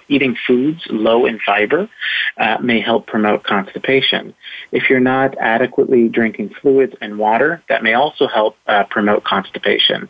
[0.07, 1.89] eating foods low in fiber
[2.37, 4.33] uh, may help promote constipation.
[4.71, 10.09] If you're not adequately drinking fluids and water, that may also help uh, promote constipation.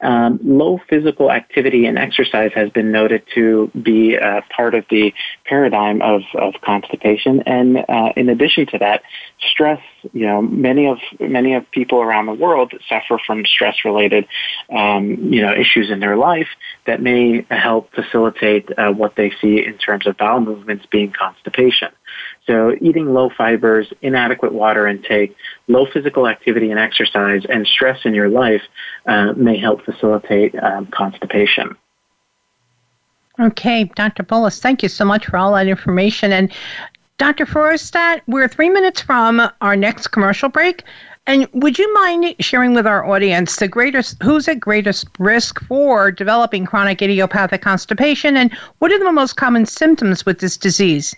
[0.00, 5.12] Um, low physical activity and exercise has been noted to be uh, part of the
[5.44, 7.42] paradigm of, of constipation.
[7.46, 9.02] And uh, in addition to that,
[9.50, 9.80] stress.
[10.12, 14.26] You know, many of many of people around the world suffer from stress-related,
[14.70, 16.48] um, you know, issues in their life
[16.86, 21.88] that may help facilitate uh, what they see in terms of bowel movements being constipation.
[22.46, 25.36] So, eating low fibers, inadequate water intake,
[25.68, 28.62] low physical activity and exercise, and stress in your life
[29.06, 31.76] uh, may help facilitate um, constipation.
[33.38, 34.22] Okay, Dr.
[34.22, 36.32] Boulos, thank you so much for all that information.
[36.32, 36.52] And
[37.16, 37.46] Dr.
[37.46, 40.84] Feuerstadt, we're three minutes from our next commercial break.
[41.26, 46.10] And would you mind sharing with our audience the greatest who's at greatest risk for
[46.10, 51.14] developing chronic idiopathic constipation and what are the most common symptoms with this disease?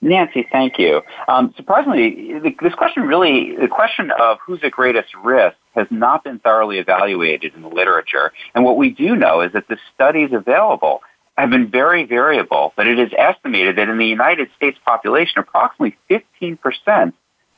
[0.00, 1.02] Nancy, thank you.
[1.28, 6.40] Um, surprisingly, this question really, the question of who's at greatest risk has not been
[6.40, 8.32] thoroughly evaluated in the literature.
[8.54, 11.02] And what we do know is that the studies available
[11.38, 15.96] have been very variable, but it is estimated that in the United States population, approximately
[16.10, 17.12] 15%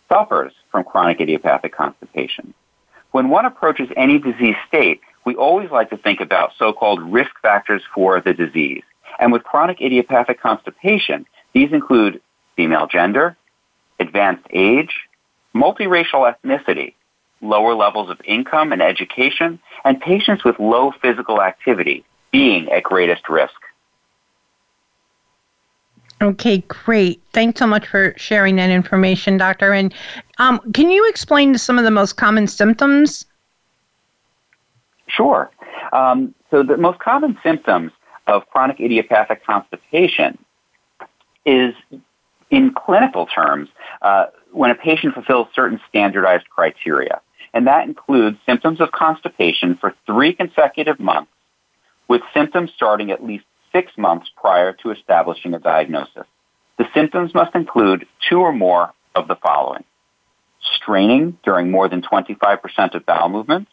[0.08, 2.54] suffers from chronic idiopathic constipation.
[3.12, 7.82] When one approaches any disease state, we always like to think about so-called risk factors
[7.94, 8.82] for the disease.
[9.18, 12.20] And with chronic idiopathic constipation, these include
[12.56, 13.36] female gender,
[14.00, 14.94] advanced age,
[15.54, 16.94] multiracial ethnicity,
[17.40, 23.28] lower levels of income and education, and patients with low physical activity being at greatest
[23.28, 23.54] risk.
[26.24, 27.20] Okay, great.
[27.34, 29.74] Thanks so much for sharing that information, doctor.
[29.74, 29.92] And
[30.38, 33.26] um, can you explain some of the most common symptoms?
[35.06, 35.50] Sure.
[35.92, 37.92] Um, so the most common symptoms
[38.26, 40.38] of chronic idiopathic constipation
[41.44, 41.74] is,
[42.50, 43.68] in clinical terms,
[44.00, 47.20] uh, when a patient fulfills certain standardized criteria.
[47.52, 51.30] And that includes symptoms of constipation for three consecutive months,
[52.08, 53.44] with symptoms starting at least
[53.74, 56.26] six months prior to establishing a diagnosis.
[56.78, 59.84] The symptoms must include two or more of the following.
[60.76, 63.70] Straining during more than 25% of bowel movements,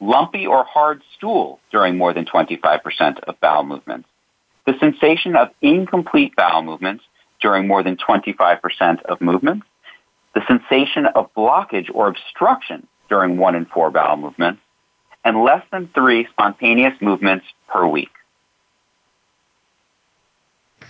[0.00, 4.08] lumpy or hard stool during more than 25% of bowel movements,
[4.66, 7.04] the sensation of incomplete bowel movements
[7.40, 9.66] during more than 25% of movements,
[10.34, 14.60] the sensation of blockage or obstruction during one in four bowel movements,
[15.24, 18.10] and less than three spontaneous movements per week.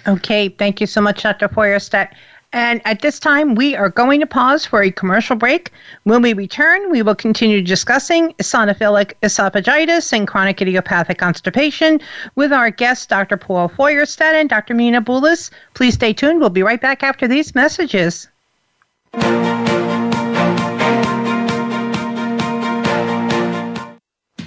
[0.06, 1.48] Okay, thank you so much, Dr.
[1.48, 2.10] Feuerstadt.
[2.52, 5.72] And at this time, we are going to pause for a commercial break.
[6.04, 12.00] When we return, we will continue discussing eosinophilic esophagitis and chronic idiopathic constipation
[12.36, 13.36] with our guests, Dr.
[13.36, 14.72] Paul Feuerstadt and Dr.
[14.72, 15.50] Mina Boulos.
[15.74, 16.38] Please stay tuned.
[16.38, 18.28] We'll be right back after these messages.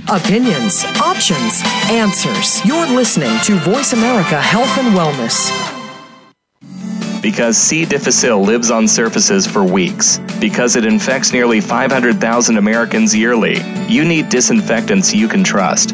[0.09, 2.65] Opinions, options, answers.
[2.65, 5.51] You're listening to Voice America Health and Wellness.
[7.21, 7.83] Because C.
[7.83, 10.19] difficile lives on surfaces for weeks.
[10.39, 13.57] Because it infects nearly 500,000 Americans yearly.
[13.89, 15.93] You need disinfectants you can trust.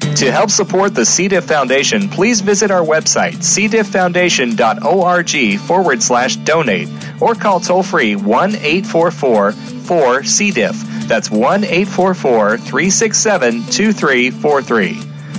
[0.00, 1.28] To help support the C.
[1.28, 6.88] diff Foundation, please visit our website, cdifffoundation.org forward slash donate,
[7.20, 10.50] or call toll free 1 844 4 C.
[10.50, 10.82] diff.
[11.08, 15.07] That's 1 844 367 2343.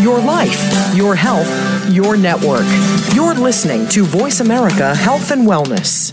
[0.00, 1.48] Your life, your health,
[1.90, 2.64] your network.
[3.14, 6.12] You're listening to Voice America Health and Wellness.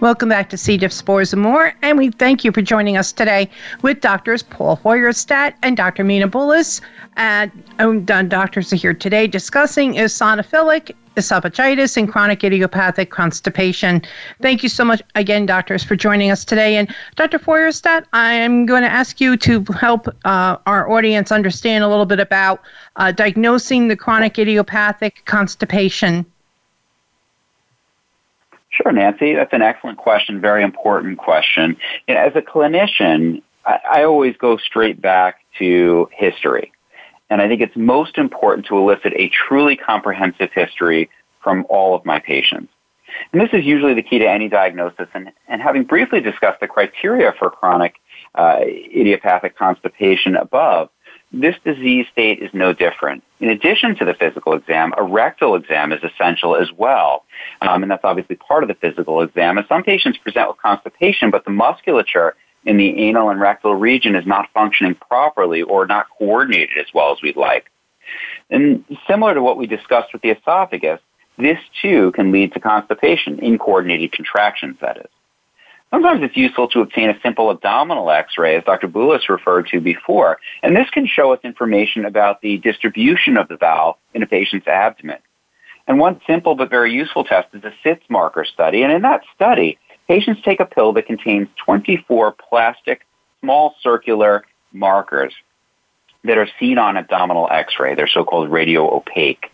[0.00, 0.76] Welcome back to C.
[0.76, 3.48] diff, spores, and more, and we thank you for joining us today
[3.80, 6.04] with doctors Paul Feuerstadt and Dr.
[6.04, 6.82] Mina Boulos.
[7.16, 14.02] And um, doctors are here today discussing eosinophilic esophagitis and chronic idiopathic constipation.
[14.42, 16.76] Thank you so much again, doctors, for joining us today.
[16.76, 17.38] And Dr.
[17.38, 22.20] Feuerstadt, I'm going to ask you to help uh, our audience understand a little bit
[22.20, 22.60] about
[22.96, 26.26] uh, diagnosing the chronic idiopathic constipation.
[28.76, 29.34] Sure, Nancy.
[29.34, 31.76] That's an excellent question, very important question.
[32.08, 36.72] And as a clinician, I, I always go straight back to history.
[37.30, 41.08] And I think it's most important to elicit a truly comprehensive history
[41.42, 42.70] from all of my patients.
[43.32, 45.08] And this is usually the key to any diagnosis.
[45.14, 47.94] And, and having briefly discussed the criteria for chronic
[48.34, 50.90] uh, idiopathic constipation above,
[51.40, 53.22] this disease state is no different.
[53.40, 57.24] In addition to the physical exam, a rectal exam is essential as well.
[57.60, 59.58] Um, and that's obviously part of the physical exam.
[59.58, 62.34] And some patients present with constipation, but the musculature
[62.64, 67.12] in the anal and rectal region is not functioning properly or not coordinated as well
[67.12, 67.70] as we'd like.
[68.50, 71.00] And similar to what we discussed with the esophagus,
[71.38, 75.10] this too can lead to constipation, incoordinated contractions, that is.
[75.90, 78.88] Sometimes it's useful to obtain a simple abdominal x-ray, as Dr.
[78.88, 83.56] Boulos referred to before, and this can show us information about the distribution of the
[83.56, 85.18] bowel in a patient's abdomen.
[85.86, 89.22] And one simple but very useful test is a Sitz marker study, and in that
[89.34, 89.78] study,
[90.08, 93.06] patients take a pill that contains 24 plastic,
[93.40, 95.32] small circular markers
[96.24, 97.94] that are seen on abdominal x-ray.
[97.94, 99.46] They're so-called radio opaque.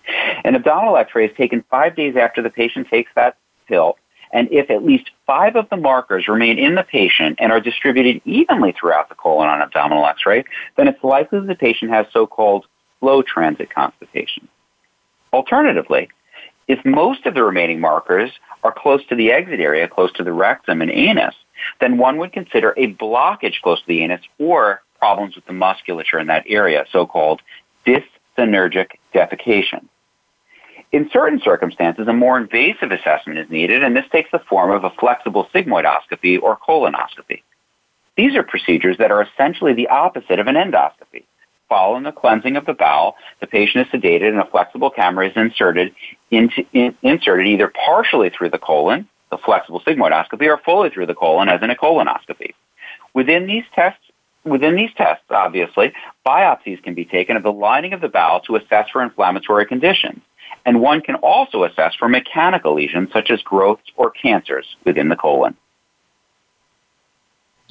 [0.45, 3.37] An abdominal x-ray is taken five days after the patient takes that
[3.69, 3.99] pill,
[4.33, 8.21] and if at least five of the markers remain in the patient and are distributed
[8.25, 10.45] evenly throughout the colon on abdominal x-ray,
[10.77, 12.67] then it's likely the patient has so-called
[13.01, 14.49] slow transit constipation.
[15.33, 16.09] Alternatively,
[16.69, 18.31] if most of the remaining markers
[18.63, 21.35] are close to the exit area, close to the rectum and anus,
[21.81, 26.19] then one would consider a blockage close to the anus or problems with the musculature
[26.19, 27.43] in that area, so-called
[27.85, 29.89] dyssynergic defecation.
[30.93, 34.85] In certain circumstances, a more invasive assessment is needed, and this takes the form of
[34.85, 37.43] a flexible sigmoidoscopy or colonoscopy.
[38.17, 41.25] These are procedures that are essentially the opposite of an endoscopy.
[41.71, 45.33] Following a cleansing of the bowel, the patient is sedated and a flexible camera is
[45.35, 45.95] inserted,
[46.31, 51.15] into, in, inserted either partially through the colon, the flexible sigmoidoscopy, or fully through the
[51.15, 52.53] colon, as in a colonoscopy.
[53.15, 54.03] Within these tests,
[54.45, 55.95] within these tests, obviously,
[56.27, 60.21] biopsies can be taken of the lining of the bowel to assess for inflammatory conditions.
[60.65, 65.17] And one can also assess for mechanical lesions such as growths or cancers within the
[65.17, 65.57] colon.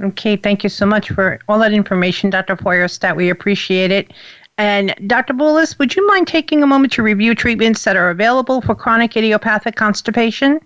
[0.02, 2.56] Okay, thank you so much for all that information, Dr.
[2.56, 3.16] Feuerstadt.
[3.16, 4.12] We appreciate it.
[4.58, 5.34] And Dr.
[5.34, 9.16] Boulos, would you mind taking a moment to review treatments that are available for chronic
[9.16, 10.60] idiopathic constipation?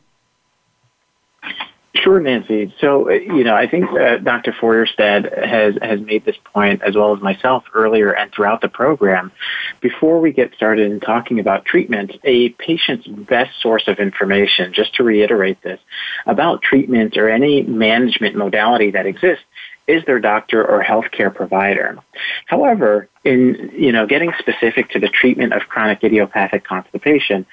[1.95, 2.73] Sure, Nancy.
[2.81, 4.51] So, uh, you know, I think uh, Dr.
[4.51, 9.31] Feuerstadt has, has made this point as well as myself earlier and throughout the program.
[9.79, 14.95] Before we get started in talking about treatment, a patient's best source of information, just
[14.95, 15.79] to reiterate this,
[16.25, 19.45] about treatment or any management modality that exists
[19.87, 21.97] is their doctor or healthcare provider.
[22.47, 27.45] However, in you know getting specific to the treatment of chronic idiopathic constipation,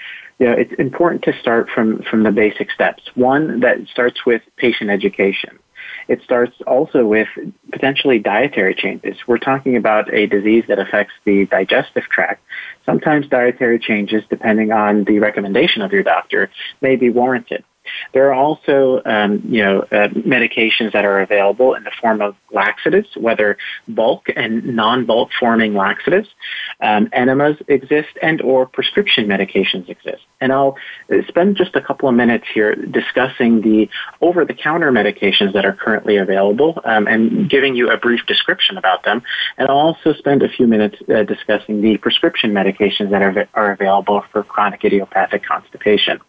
[0.43, 3.05] you know, it's important to start from, from the basic steps.
[3.15, 5.61] One that starts with patient education.
[6.09, 7.29] It starts also with
[7.71, 9.17] potentially dietary changes.
[9.29, 12.43] We're talking about a disease that affects the digestive tract.
[12.85, 17.63] Sometimes dietary changes, depending on the recommendation of your doctor, may be warranted.
[18.13, 22.37] There are also, um, you know, uh, medications that are available in the form of
[22.53, 23.57] laxatives, whether
[23.89, 26.29] bulk and non-bulk forming laxatives.
[26.81, 30.23] Um, enemas exist and or prescription medications exist.
[30.41, 30.77] And I'll
[31.29, 33.89] spend just a couple of minutes here discussing the
[34.21, 39.23] over-the-counter medications that are currently available um, and giving you a brief description about them.
[39.57, 43.73] And I'll also spend a few minutes uh, discussing the prescription medications that are, are
[43.73, 46.21] available for chronic idiopathic constipation.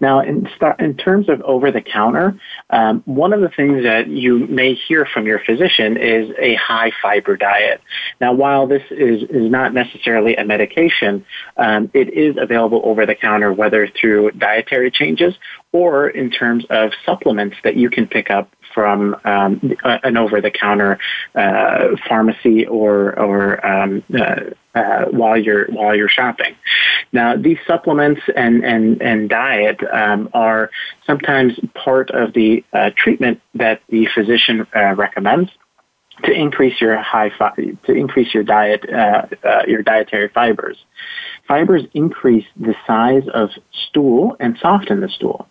[0.00, 0.48] Now, in,
[0.78, 2.38] in terms of over the counter,
[2.70, 6.92] um, one of the things that you may hear from your physician is a high
[7.02, 7.80] fiber diet.
[8.20, 11.24] Now, while this is, is not necessarily a medication,
[11.56, 15.34] um, it is available over the counter, whether through dietary changes
[15.72, 20.98] or in terms of supplements that you can pick up from um, an over-the-counter
[21.34, 24.40] uh, pharmacy or or um, uh,
[24.74, 26.54] uh, while you're while you're shopping.
[27.12, 30.70] Now, these supplements and and and diet um, are
[31.06, 35.50] sometimes part of the uh, treatment that the physician uh, recommends
[36.22, 37.54] to increase your high fi-
[37.86, 39.26] to increase your diet uh,
[39.66, 40.76] your dietary fibers.
[41.46, 43.50] Fibers increase the size of
[43.88, 45.48] stool and soften the stool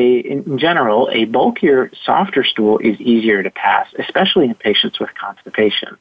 [0.00, 5.10] a, in general, a bulkier, softer stool is easier to pass, especially in patients with
[5.24, 5.96] constipation.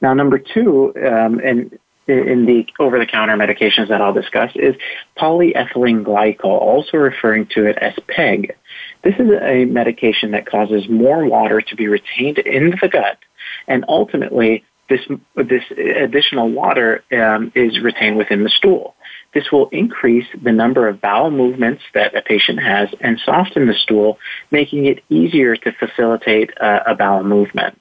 [0.00, 1.58] Now, number two, um, and
[2.06, 4.74] in the over-the-counter medications that I'll discuss is
[5.16, 8.54] polyethylene glycol, also referring to it as PEG.
[9.02, 13.18] This is a medication that causes more water to be retained in the gut,
[13.66, 15.00] and ultimately, this
[15.36, 18.94] this additional water um, is retained within the stool.
[19.32, 23.74] This will increase the number of bowel movements that a patient has and soften the
[23.74, 24.18] stool,
[24.50, 27.80] making it easier to facilitate uh, a bowel movement.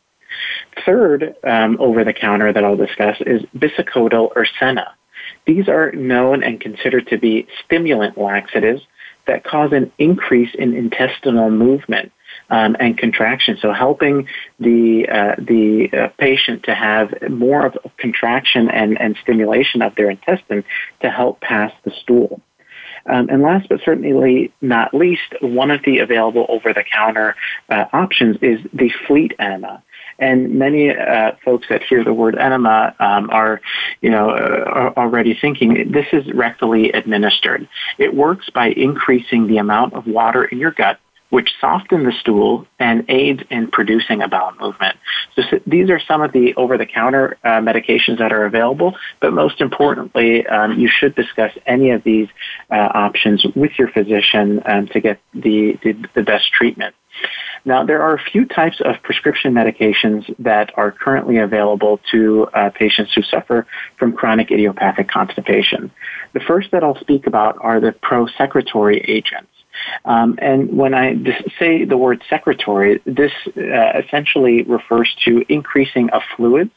[0.86, 4.96] Third, um, over the counter that I'll discuss is bisacodyl or senna.
[5.46, 8.82] These are known and considered to be stimulant laxatives
[9.28, 12.12] that cause an increase in intestinal movement
[12.50, 13.58] um, and contraction.
[13.62, 14.28] So helping
[14.60, 20.10] the uh, the uh, patient to have more of contraction and, and stimulation of their
[20.10, 20.64] intestine
[21.02, 22.42] to help pass the stool.
[23.06, 27.36] Um, and last but certainly not least, one of the available over-the-counter
[27.70, 29.84] uh, options is the Fleet enema.
[30.20, 33.60] And many uh, folks that hear the word enema um, are,
[34.02, 37.68] you know, uh, are already thinking this is rectally administered.
[37.98, 41.00] It works by increasing the amount of water in your gut
[41.34, 44.96] which soften the stool and aids in producing a bowel movement.
[45.36, 49.60] So, so these are some of the over-the-counter uh, medications that are available, but most
[49.60, 52.28] importantly, um, you should discuss any of these
[52.70, 56.94] uh, options with your physician um, to get the, the, the best treatment.
[57.66, 62.70] Now, there are a few types of prescription medications that are currently available to uh,
[62.70, 63.66] patients who suffer
[63.98, 65.90] from chronic idiopathic constipation.
[66.34, 69.48] The first that I'll speak about are the pro-secretory agents.
[70.06, 71.16] Um, and when I
[71.60, 76.72] say the word secretory, this uh, essentially refers to increasing of fluids.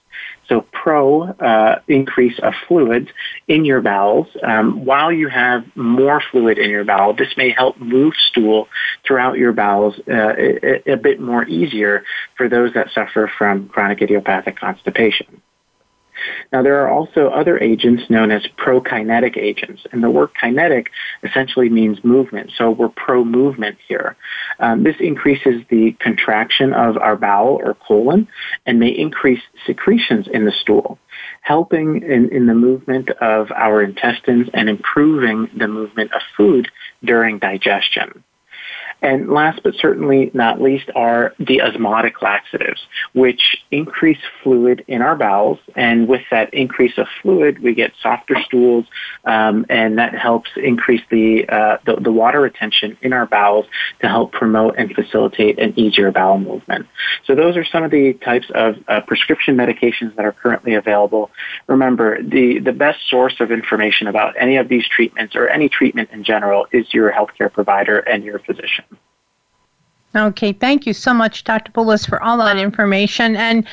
[0.49, 3.09] So pro uh, increase of fluids
[3.49, 4.29] in your bowels.
[4.43, 8.69] Um, while you have more fluid in your bowel, this may help move stool
[9.07, 12.05] throughout your bowels uh, a, a bit more easier
[12.37, 15.43] for those that suffer from chronic idiopathic constipation.
[16.53, 20.91] Now, there are also other agents known as prokinetic agents, and the word kinetic
[21.23, 22.53] essentially means movement.
[22.57, 24.17] So we're pro-movement here.
[24.59, 28.29] Um, this increases the contraction of our bowel or colon
[28.65, 30.99] and may increase secretions in the stool,
[31.43, 36.69] helping in, in the movement of our intestines and improving the movement of food
[37.05, 38.25] during digestion.
[39.03, 42.81] And last but certainly not least are the osmotic laxatives,
[43.13, 45.59] which increase fluid in our bowels.
[45.77, 48.87] And with that increase of fluid, we get softer stools,
[49.25, 53.67] um, and that helps increase the, uh, the, the water retention in our bowels
[54.01, 56.87] to help promote and facilitate an easier bowel movement.
[57.27, 61.31] So those are some of the types of uh, prescription medications that are currently available.
[61.67, 66.11] Remember, the, the best source of information about any of these treatments or any treatment
[66.13, 68.85] in general is your healthcare provider and your physician.
[70.15, 71.73] Okay, thank you so much, Dr.
[71.73, 73.37] Boulos, for all that information.
[73.37, 73.67] And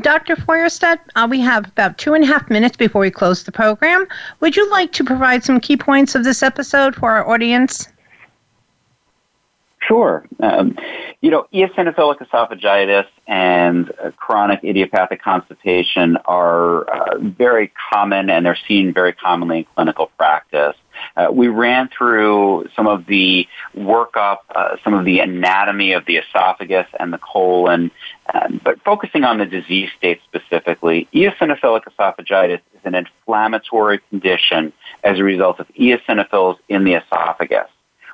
[0.00, 0.36] Dr.
[0.36, 4.06] Feuerstadt, uh, we have about two and a half minutes before we close the program.
[4.40, 7.88] Would you like to provide some key points of this episode for our audience?
[9.86, 10.26] Sure.
[10.40, 10.76] Um,
[11.20, 18.58] you know, eosinophilic esophagitis and uh, chronic idiopathic constipation are uh, very common and they're
[18.68, 20.76] seen very commonly in clinical practice.
[21.16, 26.16] Uh, we ran through some of the workup, uh, some of the anatomy of the
[26.16, 27.90] esophagus and the colon,
[28.34, 34.72] um, but focusing on the disease state specifically, eosinophilic esophagitis is an inflammatory condition
[35.04, 37.68] as a result of eosinophils in the esophagus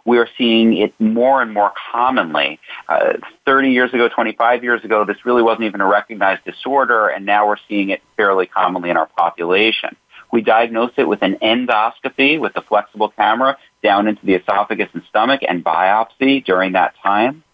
[0.05, 2.59] we are seeing it more and more commonly.
[2.89, 3.15] Uh,
[3.47, 7.47] 30 years ago, 25 years ago, this really wasn't even a recognized disorder, and now
[7.47, 9.97] we're seeing it fairly commonly in our population.
[10.33, 15.03] We diagnosed it with an endoscopy with a flexible camera down into the esophagus and
[15.09, 17.45] stomach and biopsy during that time.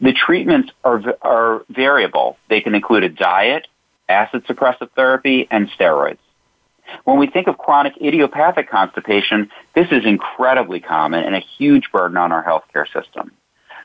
[0.00, 2.38] The treatments are, are variable.
[2.48, 3.66] They can include a diet,
[4.08, 6.18] acid suppressive therapy, and steroids.
[7.04, 12.16] When we think of chronic idiopathic constipation, this is incredibly common and a huge burden
[12.16, 13.32] on our healthcare system.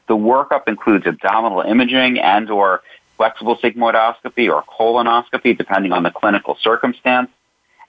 [0.07, 2.81] The workup includes abdominal imaging and or
[3.17, 7.29] flexible sigmoidoscopy or colonoscopy, depending on the clinical circumstance.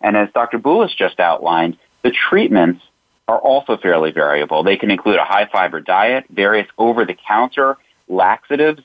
[0.01, 0.59] And as Dr.
[0.59, 2.83] Boulos just outlined, the treatments
[3.29, 4.63] are also fairly variable.
[4.63, 7.77] They can include a high fiber diet, various over the counter
[8.09, 8.83] laxatives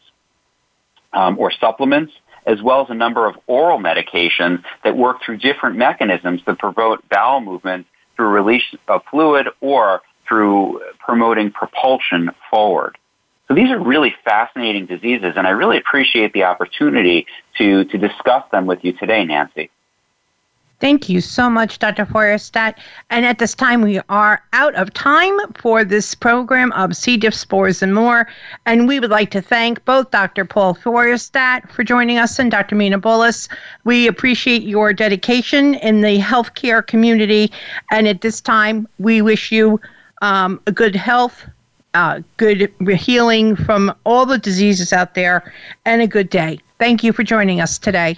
[1.14, 2.14] um, or supplements,
[2.46, 7.08] as well as a number of oral medications that work through different mechanisms to promote
[7.10, 7.86] bowel movement
[8.16, 12.98] through release of fluid or through promoting propulsion forward.
[13.48, 18.44] So these are really fascinating diseases, and I really appreciate the opportunity to, to discuss
[18.52, 19.70] them with you today, Nancy.
[20.82, 22.08] Thank you so much, Dr.
[22.08, 22.74] Feuerstadt.
[23.12, 27.18] And at this time, we are out of time for this program of C.
[27.18, 28.28] diff, spores, and more.
[28.66, 30.44] And we would like to thank both Dr.
[30.44, 32.74] Paul Feuerstadt for joining us and Dr.
[32.74, 33.48] Mina Boulos.
[33.84, 37.52] We appreciate your dedication in the healthcare community.
[37.92, 39.80] And at this time, we wish you
[40.24, 41.46] um, a good health,
[41.94, 45.54] uh, good healing from all the diseases out there,
[45.86, 46.60] and a good day.
[46.80, 48.18] Thank you for joining us today.